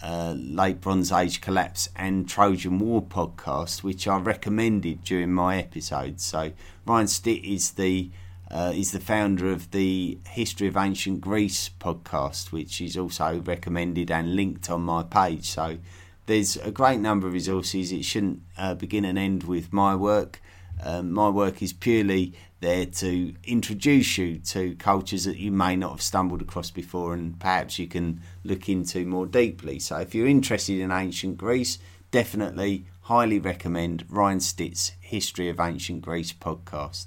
uh, 0.03 0.35
Late 0.37 0.81
Bronze 0.81 1.13
Age 1.13 1.41
Collapse 1.41 1.89
and 1.97 2.29
Trojan 2.29 2.79
War 2.79 3.03
podcast, 3.03 3.83
which 3.83 4.07
I 4.07 4.19
recommended 4.19 5.05
during 5.05 5.33
my 5.33 5.59
episode. 5.59 6.21
So 6.21 6.53
Ryan 6.87 7.07
Stitt 7.07 7.45
is 7.45 7.73
the 7.73 8.11
uh, 8.51 8.73
is 8.75 8.91
the 8.91 9.01
founder 9.01 9.51
of 9.53 9.71
the 9.71 10.19
History 10.27 10.67
of 10.67 10.77
Ancient 10.77 11.21
Greece 11.21 11.71
podcast, 11.79 12.51
which 12.51 12.81
is 12.81 12.97
also 12.97 13.41
recommended 13.41 14.11
and 14.11 14.35
linked 14.35 14.69
on 14.69 14.83
my 14.83 15.05
page. 15.05 15.49
So 15.49 15.79
there's 16.31 16.57
a 16.59 16.71
great 16.71 17.01
number 17.01 17.27
of 17.27 17.33
resources. 17.33 17.91
It 17.91 18.05
shouldn't 18.05 18.43
uh, 18.57 18.75
begin 18.75 19.05
and 19.05 19.19
end 19.19 19.43
with 19.43 19.73
my 19.73 19.97
work. 19.97 20.41
Um, 20.83 21.13
my 21.13 21.29
work 21.29 21.61
is 21.61 21.73
purely 21.73 22.35
there 22.61 22.87
to 22.87 23.35
introduce 23.43 24.17
you 24.17 24.39
to 24.39 24.77
cultures 24.77 25.25
that 25.25 25.39
you 25.39 25.51
may 25.51 25.75
not 25.75 25.91
have 25.91 26.03
stumbled 26.03 26.41
across 26.41 26.71
before 26.71 27.15
and 27.15 27.39
perhaps 27.41 27.79
you 27.79 27.89
can 27.89 28.21
look 28.45 28.69
into 28.69 29.05
more 29.07 29.27
deeply. 29.27 29.81
So, 29.81 29.97
if 29.99 30.15
you're 30.15 30.29
interested 30.29 30.79
in 30.79 30.93
ancient 30.93 31.37
Greece, 31.37 31.79
definitely 32.13 32.87
highly 33.03 33.41
recommend 33.41 34.05
Ryan 34.09 34.39
Stitt's 34.39 34.93
History 35.01 35.49
of 35.49 35.59
Ancient 35.59 36.03
Greece 36.03 36.33
podcast. 36.33 37.07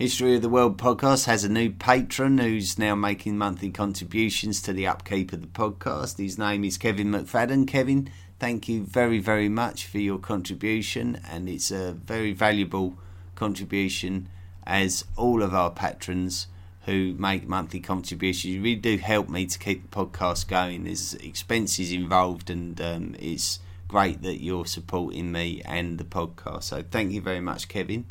History 0.00 0.34
of 0.34 0.40
the 0.40 0.48
World 0.48 0.78
podcast 0.78 1.26
has 1.26 1.44
a 1.44 1.48
new 1.50 1.68
patron 1.70 2.38
who's 2.38 2.78
now 2.78 2.94
making 2.94 3.36
monthly 3.36 3.70
contributions 3.70 4.62
to 4.62 4.72
the 4.72 4.86
upkeep 4.86 5.30
of 5.30 5.42
the 5.42 5.46
podcast. 5.46 6.16
His 6.16 6.38
name 6.38 6.64
is 6.64 6.78
Kevin 6.78 7.08
McFadden. 7.08 7.68
Kevin, 7.68 8.08
thank 8.38 8.66
you 8.66 8.82
very, 8.82 9.18
very 9.18 9.50
much 9.50 9.84
for 9.84 9.98
your 9.98 10.16
contribution, 10.16 11.20
and 11.28 11.50
it's 11.50 11.70
a 11.70 11.92
very 11.92 12.32
valuable 12.32 12.96
contribution 13.34 14.30
as 14.66 15.04
all 15.18 15.42
of 15.42 15.52
our 15.52 15.70
patrons 15.70 16.46
who 16.86 17.12
make 17.18 17.46
monthly 17.46 17.80
contributions. 17.80 18.56
Really 18.56 18.76
do 18.76 18.96
help 18.96 19.28
me 19.28 19.44
to 19.44 19.58
keep 19.58 19.82
the 19.82 19.94
podcast 19.94 20.48
going. 20.48 20.84
There's 20.84 21.12
expenses 21.16 21.92
involved, 21.92 22.48
and 22.48 22.80
um, 22.80 23.16
it's 23.18 23.58
great 23.86 24.22
that 24.22 24.42
you're 24.42 24.64
supporting 24.64 25.30
me 25.30 25.60
and 25.66 25.98
the 25.98 26.04
podcast. 26.04 26.62
So 26.62 26.82
thank 26.90 27.12
you 27.12 27.20
very 27.20 27.42
much, 27.42 27.68
Kevin. 27.68 28.06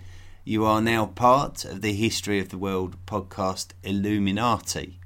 You 0.46 0.66
are 0.66 0.82
now 0.82 1.06
part 1.06 1.66
of 1.66 1.82
the 1.82 1.94
History 1.94 2.40
of 2.40 2.48
the 2.48 2.58
World 2.58 2.96
podcast 3.06 3.72
Illuminati. 3.84 4.98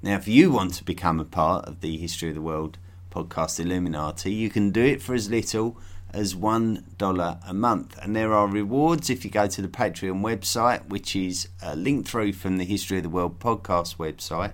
Now, 0.00 0.14
if 0.14 0.28
you 0.28 0.52
want 0.52 0.74
to 0.74 0.84
become 0.84 1.18
a 1.18 1.24
part 1.24 1.64
of 1.64 1.80
the 1.80 1.96
History 1.96 2.28
of 2.28 2.36
the 2.36 2.40
World 2.40 2.78
podcast 3.10 3.58
Illuminati, 3.58 4.32
you 4.32 4.48
can 4.48 4.70
do 4.70 4.82
it 4.82 5.02
for 5.02 5.14
as 5.14 5.28
little 5.28 5.76
as 6.12 6.36
$1 6.36 7.38
a 7.46 7.52
month. 7.52 7.98
And 8.00 8.14
there 8.14 8.32
are 8.32 8.46
rewards 8.46 9.10
if 9.10 9.24
you 9.24 9.30
go 9.30 9.48
to 9.48 9.60
the 9.60 9.68
Patreon 9.68 10.22
website, 10.22 10.88
which 10.88 11.16
is 11.16 11.48
uh, 11.60 11.74
linked 11.74 12.08
through 12.08 12.34
from 12.34 12.58
the 12.58 12.64
History 12.64 12.98
of 12.98 13.02
the 13.02 13.10
World 13.10 13.40
podcast 13.40 13.96
website. 13.96 14.52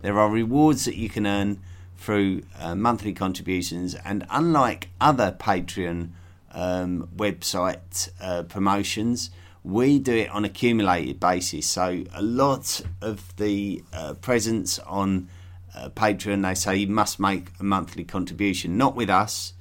There 0.00 0.18
are 0.18 0.30
rewards 0.30 0.84
that 0.84 0.96
you 0.96 1.08
can 1.08 1.26
earn 1.26 1.60
through 1.96 2.42
uh, 2.60 2.76
monthly 2.76 3.12
contributions, 3.12 3.96
and 3.96 4.26
unlike 4.30 4.90
other 5.00 5.32
Patreon 5.32 6.10
um, 6.54 7.08
website 7.16 8.10
uh, 8.20 8.44
promotions, 8.44 9.30
we 9.62 9.98
do 9.98 10.14
it 10.14 10.30
on 10.30 10.44
accumulated 10.44 11.20
basis. 11.20 11.66
So 11.66 12.04
a 12.14 12.22
lot 12.22 12.80
of 13.00 13.36
the 13.36 13.82
uh, 13.92 14.14
presents 14.14 14.78
on 14.80 15.28
uh, 15.74 15.90
Patreon, 15.90 16.42
they 16.42 16.54
say 16.54 16.76
you 16.76 16.86
must 16.86 17.18
make 17.18 17.48
a 17.60 17.64
monthly 17.64 18.04
contribution. 18.04 18.78
Not 18.78 18.94
with 18.94 19.10
us 19.10 19.54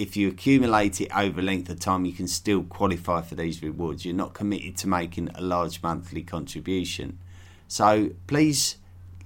if 0.00 0.16
you 0.16 0.28
accumulate 0.28 1.00
it 1.00 1.14
over 1.14 1.42
length 1.42 1.68
of 1.68 1.78
time, 1.78 2.06
you 2.06 2.12
can 2.12 2.26
still 2.26 2.62
qualify 2.62 3.20
for 3.20 3.34
these 3.34 3.62
rewards. 3.62 4.04
You're 4.04 4.14
not 4.14 4.32
committed 4.32 4.78
to 4.78 4.88
making 4.88 5.28
a 5.34 5.42
large 5.42 5.82
monthly 5.82 6.22
contribution. 6.22 7.18
So 7.68 8.10
please 8.26 8.76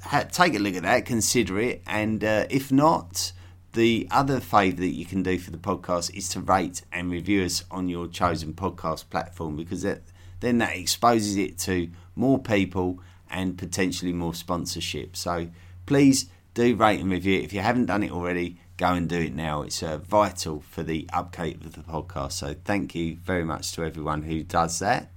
ha- 0.03 0.25
take 0.25 0.55
a 0.57 0.59
look 0.59 0.75
at 0.75 0.83
that, 0.83 1.07
consider 1.07 1.61
it, 1.61 1.83
and 1.87 2.25
uh, 2.25 2.47
if 2.51 2.73
not, 2.73 3.33
the 3.75 4.07
other 4.11 4.41
favour 4.41 4.81
that 4.81 4.95
you 4.95 5.05
can 5.05 5.23
do 5.23 5.39
for 5.39 5.51
the 5.51 5.59
podcast 5.59 6.15
is 6.17 6.29
to 6.31 6.41
rate 6.41 6.83
and 6.93 7.11
review 7.11 7.45
us 7.45 7.65
on 7.71 7.89
your 7.89 8.07
chosen 8.07 8.55
podcast 8.55 9.11
platform 9.11 9.57
because 9.57 9.83
that, 9.83 10.03
then 10.41 10.59
that 10.59 10.77
exposes 10.77 11.37
it 11.37 11.59
to 11.59 11.91
more 12.15 12.39
people 12.39 13.01
and 13.29 13.59
potentially 13.59 14.13
more 14.13 14.33
sponsorship. 14.33 15.17
So 15.17 15.49
please 15.87 16.27
do 16.55 16.77
rate 16.77 17.01
and 17.01 17.11
review. 17.11 17.41
If 17.41 17.53
you 17.53 17.61
haven't 17.61 17.87
done 17.87 18.05
it 18.05 18.13
already, 18.13 18.61
go 18.77 18.93
and 18.93 19.09
do 19.09 19.19
it 19.19 19.35
now. 19.35 19.63
It's 19.63 19.83
uh, 19.83 19.99
vital 19.99 20.61
for 20.61 20.85
the 20.85 21.09
upkeep 21.13 21.65
of 21.65 21.73
the 21.73 21.81
podcast. 21.81 22.33
So 22.33 22.55
thank 22.65 22.95
you 22.95 23.17
very 23.17 23.45
much 23.45 23.73
to 23.73 23.85
everyone 23.85 24.23
who 24.23 24.45
does 24.45 24.79
that. 24.79 25.11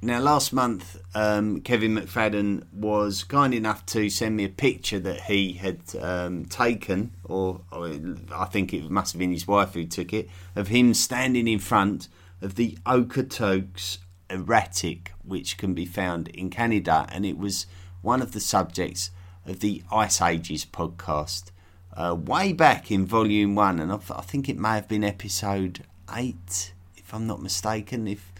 Now, 0.00 0.20
last 0.20 0.52
month, 0.52 0.96
um, 1.16 1.60
Kevin 1.60 1.96
McFadden 1.96 2.72
was 2.72 3.24
kind 3.24 3.52
enough 3.52 3.84
to 3.86 4.08
send 4.08 4.36
me 4.36 4.44
a 4.44 4.48
picture 4.48 5.00
that 5.00 5.22
he 5.22 5.54
had 5.54 5.80
um, 6.00 6.44
taken, 6.44 7.14
or, 7.24 7.62
or, 7.72 7.98
I 8.32 8.44
think 8.44 8.72
it 8.72 8.88
must 8.88 9.12
have 9.12 9.18
been 9.18 9.32
his 9.32 9.48
wife 9.48 9.74
who 9.74 9.84
took 9.86 10.12
it, 10.12 10.28
of 10.54 10.68
him 10.68 10.94
standing 10.94 11.48
in 11.48 11.58
front 11.58 12.06
of 12.40 12.54
the 12.54 12.78
Okotoks 12.86 13.98
erratic, 14.30 15.12
which 15.24 15.58
can 15.58 15.74
be 15.74 15.84
found 15.84 16.28
in 16.28 16.48
Canada. 16.48 17.04
And 17.10 17.26
it 17.26 17.36
was 17.36 17.66
one 18.00 18.22
of 18.22 18.30
the 18.30 18.40
subjects 18.40 19.10
of 19.46 19.58
the 19.58 19.82
Ice 19.90 20.22
Ages 20.22 20.64
podcast 20.64 21.50
uh, 21.96 22.14
way 22.14 22.52
back 22.52 22.92
in 22.92 23.04
volume 23.04 23.56
one. 23.56 23.80
And 23.80 23.90
I, 23.90 23.98
I 24.14 24.22
think 24.22 24.48
it 24.48 24.58
may 24.58 24.76
have 24.76 24.86
been 24.86 25.02
episode 25.02 25.84
eight, 26.14 26.72
if 26.96 27.12
I'm 27.12 27.26
not 27.26 27.42
mistaken. 27.42 28.06
If 28.06 28.32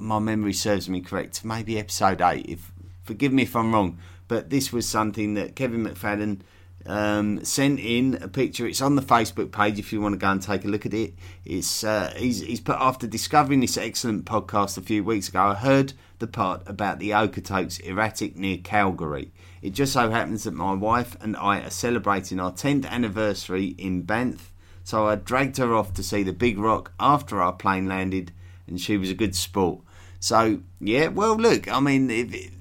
my 0.00 0.18
memory 0.18 0.52
serves 0.52 0.88
me 0.88 1.00
correct, 1.00 1.44
maybe 1.44 1.78
episode 1.78 2.20
eight. 2.20 2.46
If 2.48 2.72
forgive 3.04 3.32
me 3.32 3.42
if 3.44 3.56
I'm 3.56 3.72
wrong, 3.72 3.98
but 4.28 4.50
this 4.50 4.72
was 4.72 4.88
something 4.88 5.34
that 5.34 5.56
Kevin 5.56 5.84
McFadden 5.84 6.40
um, 6.86 7.44
sent 7.44 7.78
in 7.80 8.18
a 8.20 8.28
picture. 8.28 8.66
It's 8.66 8.80
on 8.80 8.96
the 8.96 9.02
Facebook 9.02 9.52
page 9.52 9.78
if 9.78 9.92
you 9.92 10.00
want 10.00 10.14
to 10.14 10.18
go 10.18 10.30
and 10.30 10.42
take 10.42 10.64
a 10.64 10.68
look 10.68 10.86
at 10.86 10.94
it. 10.94 11.14
It's 11.44 11.84
uh, 11.84 12.12
he's, 12.16 12.40
he's 12.40 12.60
put 12.60 12.76
after 12.78 13.06
discovering 13.06 13.60
this 13.60 13.76
excellent 13.76 14.24
podcast 14.24 14.78
a 14.78 14.82
few 14.82 15.04
weeks 15.04 15.28
ago. 15.28 15.40
I 15.40 15.54
heard 15.54 15.92
the 16.18 16.26
part 16.26 16.62
about 16.66 16.98
the 16.98 17.10
Okotoks 17.10 17.80
erratic 17.80 18.36
near 18.36 18.58
Calgary. 18.58 19.32
It 19.60 19.70
just 19.70 19.92
so 19.92 20.10
happens 20.10 20.44
that 20.44 20.54
my 20.54 20.72
wife 20.74 21.16
and 21.20 21.36
I 21.36 21.60
are 21.60 21.70
celebrating 21.70 22.40
our 22.40 22.52
10th 22.52 22.86
anniversary 22.86 23.74
in 23.78 24.02
Banff, 24.02 24.52
so 24.84 25.06
I 25.06 25.16
dragged 25.16 25.58
her 25.58 25.74
off 25.74 25.92
to 25.94 26.02
see 26.02 26.22
the 26.22 26.32
big 26.32 26.58
rock 26.58 26.92
after 26.98 27.42
our 27.42 27.52
plane 27.52 27.86
landed, 27.86 28.32
and 28.66 28.80
she 28.80 28.96
was 28.96 29.10
a 29.10 29.14
good 29.14 29.34
sport. 29.34 29.80
So 30.20 30.60
yeah, 30.80 31.08
well, 31.08 31.36
look, 31.36 31.70
I 31.70 31.80
mean, 31.80 32.10
if 32.10 32.52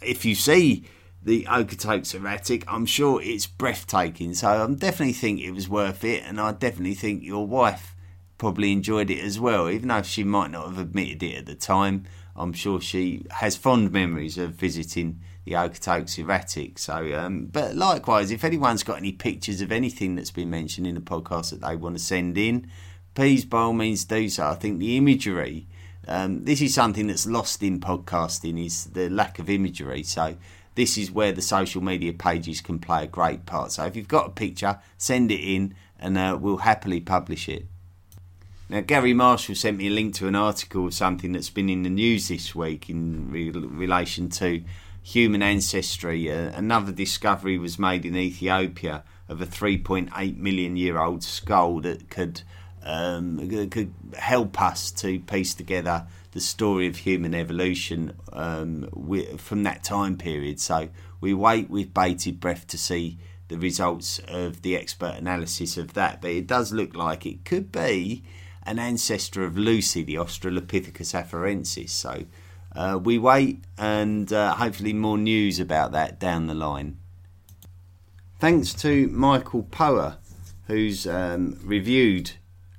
if 0.00 0.24
you 0.24 0.34
see 0.34 0.84
the 1.22 1.44
Okotoks 1.44 2.14
erratic, 2.14 2.64
I'm 2.66 2.86
sure 2.86 3.20
it's 3.22 3.46
breathtaking. 3.46 4.34
So 4.34 4.48
I 4.48 4.74
definitely 4.74 5.12
think 5.12 5.40
it 5.40 5.52
was 5.52 5.68
worth 5.68 6.04
it, 6.04 6.22
and 6.24 6.40
I 6.40 6.52
definitely 6.52 6.94
think 6.94 7.22
your 7.22 7.46
wife 7.46 7.94
probably 8.38 8.72
enjoyed 8.72 9.10
it 9.10 9.20
as 9.20 9.38
well, 9.38 9.70
even 9.70 9.88
though 9.88 10.02
she 10.02 10.24
might 10.24 10.50
not 10.50 10.66
have 10.66 10.78
admitted 10.78 11.22
it 11.22 11.38
at 11.38 11.46
the 11.46 11.54
time. 11.54 12.04
I'm 12.34 12.52
sure 12.52 12.80
she 12.80 13.24
has 13.30 13.56
fond 13.56 13.92
memories 13.92 14.38
of 14.38 14.54
visiting 14.54 15.20
the 15.44 15.52
Okotoks 15.52 16.18
erratic. 16.18 16.78
So, 16.78 17.14
um, 17.18 17.46
but 17.46 17.76
likewise, 17.76 18.30
if 18.30 18.42
anyone's 18.42 18.82
got 18.82 18.98
any 18.98 19.12
pictures 19.12 19.60
of 19.60 19.70
anything 19.70 20.14
that's 20.14 20.30
been 20.30 20.50
mentioned 20.50 20.86
in 20.86 20.94
the 20.94 21.00
podcast 21.00 21.50
that 21.50 21.60
they 21.60 21.76
want 21.76 21.96
to 21.96 22.02
send 22.02 22.38
in, 22.38 22.70
please 23.14 23.44
by 23.44 23.60
all 23.60 23.72
means 23.72 24.04
do 24.04 24.28
so. 24.28 24.46
I 24.46 24.54
think 24.54 24.78
the 24.78 24.96
imagery 24.96 25.68
um, 26.08 26.44
this 26.44 26.60
is 26.60 26.74
something 26.74 27.06
that's 27.06 27.26
lost 27.26 27.62
in 27.62 27.80
podcasting 27.80 28.64
is 28.64 28.86
the 28.86 29.08
lack 29.08 29.38
of 29.38 29.48
imagery. 29.48 30.02
So 30.02 30.36
this 30.74 30.98
is 30.98 31.10
where 31.10 31.32
the 31.32 31.42
social 31.42 31.82
media 31.82 32.12
pages 32.12 32.60
can 32.60 32.78
play 32.78 33.04
a 33.04 33.06
great 33.06 33.46
part. 33.46 33.72
So 33.72 33.84
if 33.84 33.96
you've 33.96 34.08
got 34.08 34.26
a 34.28 34.30
picture, 34.30 34.78
send 34.96 35.30
it 35.30 35.40
in, 35.40 35.74
and 35.98 36.18
uh, 36.18 36.38
we'll 36.40 36.58
happily 36.58 37.00
publish 37.00 37.48
it. 37.48 37.66
Now, 38.68 38.80
Gary 38.80 39.12
Marshall 39.12 39.54
sent 39.54 39.76
me 39.76 39.88
a 39.88 39.90
link 39.90 40.14
to 40.14 40.28
an 40.28 40.34
article 40.34 40.86
of 40.86 40.94
something 40.94 41.32
that's 41.32 41.50
been 41.50 41.68
in 41.68 41.82
the 41.82 41.90
news 41.90 42.28
this 42.28 42.54
week 42.54 42.88
in 42.88 43.30
re- 43.30 43.50
relation 43.50 44.30
to 44.30 44.62
human 45.02 45.42
ancestry. 45.42 46.30
Uh, 46.32 46.50
another 46.54 46.90
discovery 46.90 47.58
was 47.58 47.78
made 47.78 48.06
in 48.06 48.16
Ethiopia 48.16 49.04
of 49.28 49.42
a 49.42 49.46
3.8 49.46 50.36
million 50.38 50.76
year 50.76 50.98
old 50.98 51.22
skull 51.22 51.80
that 51.80 52.08
could 52.08 52.42
um, 52.84 53.68
could 53.70 53.92
help 54.16 54.60
us 54.60 54.90
to 54.92 55.20
piece 55.20 55.54
together 55.54 56.06
the 56.32 56.40
story 56.40 56.86
of 56.86 56.98
human 56.98 57.34
evolution 57.34 58.14
um, 58.32 58.88
from 59.38 59.62
that 59.62 59.84
time 59.84 60.16
period. 60.16 60.60
So 60.60 60.88
we 61.20 61.34
wait 61.34 61.70
with 61.70 61.94
bated 61.94 62.40
breath 62.40 62.66
to 62.68 62.78
see 62.78 63.18
the 63.48 63.58
results 63.58 64.18
of 64.28 64.62
the 64.62 64.76
expert 64.76 65.14
analysis 65.16 65.76
of 65.76 65.92
that. 65.94 66.22
But 66.22 66.30
it 66.30 66.46
does 66.46 66.72
look 66.72 66.96
like 66.96 67.26
it 67.26 67.44
could 67.44 67.70
be 67.70 68.24
an 68.64 68.78
ancestor 68.78 69.44
of 69.44 69.58
Lucy, 69.58 70.02
the 70.02 70.14
Australopithecus 70.14 71.14
afarensis. 71.14 71.90
So 71.90 72.24
uh, 72.74 72.98
we 73.02 73.18
wait 73.18 73.64
and 73.76 74.32
uh, 74.32 74.54
hopefully 74.54 74.92
more 74.92 75.18
news 75.18 75.60
about 75.60 75.92
that 75.92 76.18
down 76.18 76.46
the 76.46 76.54
line. 76.54 76.96
Thanks 78.38 78.72
to 78.74 79.08
Michael 79.08 79.64
Power, 79.64 80.16
who's 80.66 81.06
um, 81.06 81.58
reviewed 81.62 82.32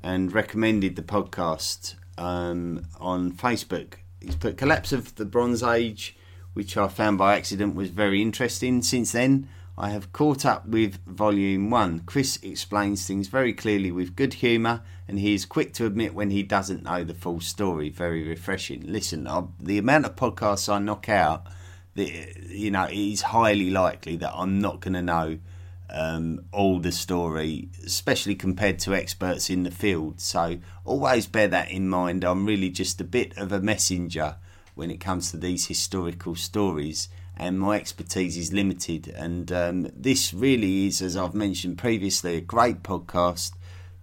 and 0.04 0.34
recommended 0.34 0.96
the 0.96 1.02
podcast 1.02 1.96
um, 2.18 2.86
on 3.00 3.32
Facebook. 3.32 3.96
He's 4.22 4.36
put 4.36 4.58
Collapse 4.58 4.92
of 4.92 5.16
the 5.16 5.26
Bronze 5.26 5.64
Age, 5.64 6.16
which 6.54 6.78
I 6.78 6.88
found 6.88 7.18
by 7.18 7.36
accident 7.36 7.76
was 7.76 7.90
very 7.90 8.22
interesting. 8.22 8.82
Since 8.82 9.14
then, 9.14 9.48
I 9.78 9.90
have 9.90 10.14
caught 10.14 10.46
up 10.46 10.68
with 10.68 11.04
Volume 11.06 11.70
1. 11.70 12.02
Chris 12.02 12.38
explains 12.44 13.08
things 13.08 13.28
very 13.28 13.54
clearly 13.54 13.92
with 13.92 14.16
good 14.16 14.36
humour, 14.36 14.82
and 15.08 15.18
he 15.18 15.34
is 15.34 15.46
quick 15.46 15.74
to 15.76 15.86
admit 15.86 16.14
when 16.14 16.30
he 16.30 16.44
doesn't 16.44 16.84
know 16.84 17.04
the 17.04 17.16
full 17.16 17.40
story. 17.40 17.90
Very 17.90 18.28
refreshing. 18.28 18.84
Listen, 18.86 19.26
I, 19.28 19.46
the 19.60 19.80
amount 19.80 20.06
of 20.06 20.16
podcasts 20.16 20.72
I 20.72 20.80
knock 20.80 21.10
out, 21.10 21.48
the, 21.96 22.34
you 22.48 22.70
know, 22.70 22.84
it 22.84 22.98
is 22.98 23.22
highly 23.22 23.72
likely 23.72 24.16
that 24.18 24.34
I'm 24.36 24.60
not 24.60 24.80
going 24.80 24.94
to 24.94 25.02
know 25.02 25.40
um, 25.90 26.46
the 26.82 26.92
story, 26.92 27.70
especially 27.86 28.36
compared 28.36 28.80
to 28.80 28.94
experts 28.94 29.50
in 29.50 29.64
the 29.64 29.72
field. 29.72 30.20
So 30.20 30.58
always 30.86 31.28
bear 31.28 31.48
that 31.48 31.72
in 31.72 31.90
mind. 31.90 32.24
I'm 32.24 32.46
really 32.46 32.70
just 32.70 33.00
a 33.02 33.06
bit 33.06 33.38
of 33.38 33.52
a 33.52 33.62
messenger 33.62 34.36
when 34.76 34.90
it 34.90 35.00
comes 35.00 35.32
to 35.32 35.38
these 35.38 35.68
historical 35.68 36.36
stories, 36.36 37.10
and 37.38 37.60
my 37.60 37.76
expertise 37.76 38.38
is 38.38 38.54
limited. 38.54 39.08
And 39.08 39.52
um, 39.52 39.88
this 39.96 40.34
really 40.34 40.88
is, 40.88 41.02
as 41.02 41.16
I've 41.16 41.36
mentioned 41.36 41.78
previously, 41.78 42.38
a 42.38 42.42
great 42.42 42.82
podcast 42.84 43.52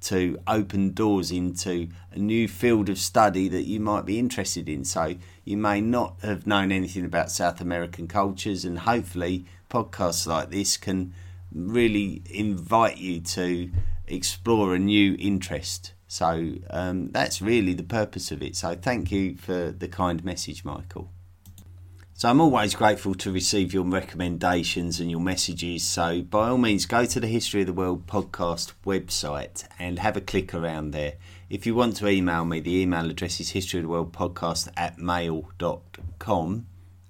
to 0.03 0.39
open 0.47 0.93
doors 0.93 1.31
into 1.31 1.89
a 2.13 2.19
new 2.19 2.49
field 2.49 2.89
of 2.89 2.99
study 2.99 3.49
that 3.49 3.67
you 3.67 3.79
might 3.79 4.07
be 4.07 4.19
interested 4.19 4.69
in. 4.69 4.85
So 4.85 5.17
you 5.45 5.57
may 5.57 5.81
not 5.81 6.17
have 6.23 6.47
known 6.47 6.73
anything 6.73 7.05
about 7.05 7.31
South 7.31 7.61
American 7.61 8.09
cultures, 8.09 8.65
and 8.65 8.79
hopefully 8.81 9.45
podcasts 9.69 10.27
like 10.27 10.51
this 10.51 10.77
can 10.77 11.13
really 11.53 12.23
invite 12.31 12.99
you 12.99 13.21
to 13.21 13.71
explore 14.07 14.75
a 14.75 14.79
new 14.79 15.17
interest. 15.19 15.95
So 16.09 16.55
um, 16.71 17.11
that's 17.13 17.41
really 17.41 17.73
the 17.73 17.85
purpose 17.85 18.31
of 18.33 18.43
it. 18.43 18.57
So 18.57 18.75
thank 18.75 19.13
you 19.13 19.37
for 19.37 19.71
the 19.71 19.89
kind 19.89 20.25
message, 20.25 20.65
Michael. 20.65 21.11
So 22.21 22.29
I'm 22.29 22.41
always 22.41 22.75
grateful 22.75 23.15
to 23.15 23.33
receive 23.33 23.73
your 23.73 23.85
recommendations 23.85 25.01
and 25.01 25.11
your 25.11 25.21
messages. 25.21 25.85
So 25.85 26.21
by 26.21 26.51
all 26.51 26.59
means, 26.59 26.85
go 26.85 27.07
to 27.07 27.19
the 27.19 27.27
History 27.27 27.63
of 27.63 27.69
the 27.69 27.73
World 27.73 28.07
podcast 28.07 28.73
website 28.85 29.65
and 29.79 29.99
have 30.01 30.19
a 30.19 30.21
click 30.21 30.53
around 30.53 30.91
there. 30.91 31.15
If 31.49 31.65
you 31.65 31.75
want 31.75 31.97
to 31.97 32.09
email 32.09 32.45
me, 32.45 32.61
the 32.61 32.77
email 32.77 33.09
address 33.09 33.41
is 33.41 33.53
historyoftheworldpodcast 33.53 33.77
of 33.77 33.83
the 33.83 33.89
world 33.89 34.13
podcast 34.13 34.73
at 34.77 34.99
mail.com 34.99 36.67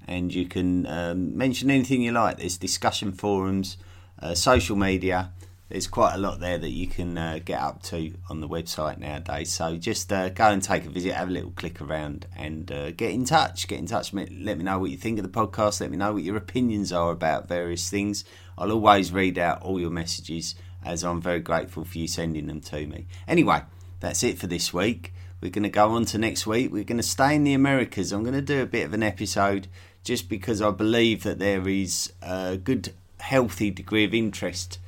and 0.06 0.34
you 0.34 0.46
can 0.46 0.86
um, 0.86 1.36
mention 1.36 1.70
anything 1.70 2.02
you 2.02 2.12
like. 2.12 2.38
There's 2.38 2.56
discussion 2.56 3.10
forums 3.12 3.78
uh, 4.20 4.34
social 4.34 4.76
media, 4.76 5.32
there's 5.70 5.86
quite 5.86 6.14
a 6.14 6.18
lot 6.18 6.40
there 6.40 6.58
that 6.58 6.70
you 6.70 6.88
can 6.88 7.16
uh, 7.16 7.38
get 7.44 7.60
up 7.60 7.80
to 7.84 8.12
on 8.28 8.40
the 8.40 8.48
website 8.48 8.98
nowadays. 8.98 9.52
So 9.52 9.76
just 9.76 10.12
uh, 10.12 10.28
go 10.28 10.48
and 10.48 10.60
take 10.60 10.84
a 10.84 10.90
visit, 10.90 11.14
have 11.14 11.28
a 11.28 11.32
little 11.32 11.52
click 11.52 11.80
around, 11.80 12.26
and 12.36 12.70
uh, 12.72 12.90
get 12.90 13.12
in 13.12 13.24
touch. 13.24 13.68
Get 13.68 13.78
in 13.78 13.86
touch. 13.86 14.12
Let 14.12 14.28
me 14.28 14.64
know 14.64 14.80
what 14.80 14.90
you 14.90 14.96
think 14.96 15.20
of 15.20 15.22
the 15.22 15.30
podcast. 15.30 15.80
Let 15.80 15.92
me 15.92 15.96
know 15.96 16.14
what 16.14 16.24
your 16.24 16.36
opinions 16.36 16.92
are 16.92 17.12
about 17.12 17.48
various 17.48 17.88
things. 17.88 18.24
I'll 18.58 18.72
always 18.72 19.12
read 19.12 19.38
out 19.38 19.62
all 19.62 19.80
your 19.80 19.90
messages, 19.90 20.56
as 20.84 21.04
I'm 21.04 21.20
very 21.20 21.40
grateful 21.40 21.84
for 21.84 21.98
you 21.98 22.08
sending 22.08 22.48
them 22.48 22.60
to 22.62 22.86
me. 22.86 23.06
Anyway, 23.28 23.62
that's 24.00 24.24
it 24.24 24.38
for 24.38 24.48
this 24.48 24.74
week. 24.74 25.14
We're 25.40 25.52
going 25.52 25.62
to 25.62 25.70
go 25.70 25.92
on 25.92 26.04
to 26.06 26.18
next 26.18 26.48
week. 26.48 26.72
We're 26.72 26.84
going 26.84 26.96
to 26.98 27.02
stay 27.02 27.36
in 27.36 27.44
the 27.44 27.54
Americas. 27.54 28.12
I'm 28.12 28.24
going 28.24 28.34
to 28.34 28.42
do 28.42 28.60
a 28.60 28.66
bit 28.66 28.84
of 28.84 28.92
an 28.92 29.04
episode 29.04 29.68
just 30.02 30.28
because 30.28 30.60
I 30.60 30.72
believe 30.72 31.22
that 31.22 31.38
there 31.38 31.66
is 31.68 32.12
a 32.20 32.56
good 32.56 32.92
healthy 33.20 33.70
degree 33.70 34.04
of 34.04 34.14
interest 34.14 34.78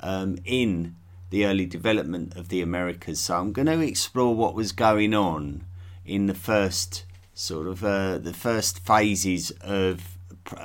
um, 0.00 0.38
in 0.44 0.96
the 1.30 1.46
early 1.46 1.66
development 1.66 2.36
of 2.36 2.48
the 2.48 2.60
Americas. 2.60 3.20
So 3.20 3.38
I'm 3.38 3.52
going 3.52 3.66
to 3.66 3.80
explore 3.80 4.34
what 4.34 4.54
was 4.54 4.72
going 4.72 5.14
on 5.14 5.64
in 6.04 6.26
the 6.26 6.34
first 6.34 7.04
sort 7.34 7.66
of 7.66 7.82
uh, 7.82 8.18
the 8.18 8.34
first 8.34 8.80
phases 8.80 9.50
of 9.62 10.18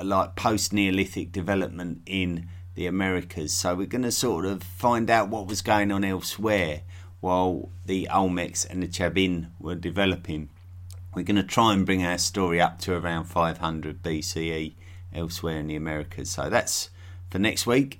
like 0.04 0.36
post 0.36 0.74
Neolithic 0.74 1.32
development 1.32 2.02
in 2.06 2.50
the 2.76 2.86
Americas. 2.86 3.54
So 3.54 3.76
we're 3.76 3.88
going 3.88 4.04
to 4.04 4.12
sort 4.12 4.46
of 4.46 4.64
find 4.64 5.10
out 5.10 5.30
what 5.30 5.48
was 5.48 5.62
going 5.62 5.92
on 5.92 6.04
elsewhere 6.04 6.82
while 7.20 7.70
the 7.86 8.08
Olmecs 8.12 8.70
and 8.70 8.84
the 8.84 8.88
Chavin 8.88 9.48
were 9.60 9.76
developing. 9.76 10.50
We're 11.16 11.24
going 11.24 11.38
to 11.38 11.44
try 11.44 11.74
and 11.74 11.86
bring 11.86 12.06
our 12.06 12.18
story 12.18 12.62
up 12.62 12.80
to 12.82 12.94
around 12.94 13.26
500 13.26 14.04
BCE 14.04 14.76
elsewhere 15.14 15.58
in 15.58 15.68
the 15.68 15.76
Americas. 15.76 16.30
So 16.30 16.50
that's 16.50 16.90
for 17.30 17.40
next 17.40 17.68
week. 17.68 18.00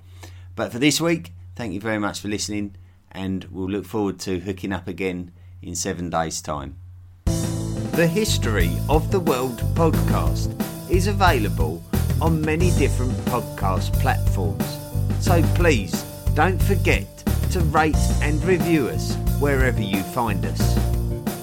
But 0.56 0.72
for 0.72 0.80
this 0.80 1.00
week, 1.00 1.34
thank 1.56 1.74
you 1.74 1.80
very 1.80 2.00
much 2.00 2.20
for 2.20 2.28
listening, 2.28 2.76
and 3.12 3.46
we'll 3.46 3.70
look 3.70 3.86
forward 3.86 4.20
to 4.22 4.40
hooking 4.40 4.74
up 4.74 4.88
again 4.88 5.32
in 5.62 5.76
seven 5.76 6.10
days' 6.10 6.42
time. 6.42 6.76
The 7.26 8.08
History 8.08 8.76
of 8.90 9.12
the 9.12 9.20
World 9.20 9.60
podcast 9.74 10.54
is 10.90 11.08
available 11.08 11.84
on 12.22 12.42
many 12.42 12.72
different 12.72 13.12
podcast 13.26 13.94
platforms. 14.00 14.66
So 15.20 15.42
please 15.56 15.92
don't 16.36 16.62
forget 16.62 17.08
to 17.52 17.60
rate 17.62 17.96
and 18.22 18.44
review 18.44 18.88
us 18.88 19.16
wherever 19.40 19.82
you 19.82 20.04
find 20.04 20.46
us. 20.46 20.78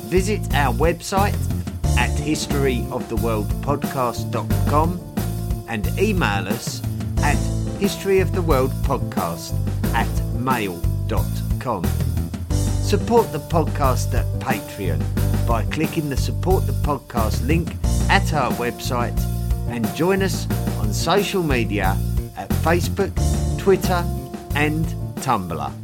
Visit 0.07 0.55
our 0.55 0.73
website 0.75 1.35
at 1.97 2.11
historyoftheworldpodcast.com 2.11 5.01
and 5.69 5.99
email 5.99 6.49
us 6.49 6.83
at 7.19 7.37
historyoftheworldpodcast 7.85 9.53
at 9.95 10.09
mail.com. 10.41 11.85
Support 12.83 13.31
the 13.31 13.41
podcast 13.51 14.15
at 14.15 14.25
Patreon 14.41 15.03
by 15.47 15.65
clicking 15.65 16.09
the 16.09 16.17
support 16.17 16.67
the 16.67 16.73
podcast 16.73 17.47
link 17.47 17.77
at 18.09 18.33
our 18.33 18.51
website 18.53 19.21
and 19.69 19.87
join 19.95 20.23
us 20.23 20.49
on 20.79 20.95
social 20.95 21.43
media 21.43 21.99
at 22.39 22.49
Facebook, 22.65 23.13
Twitter, 23.59 24.03
and 24.55 24.87
Tumblr. 25.17 25.84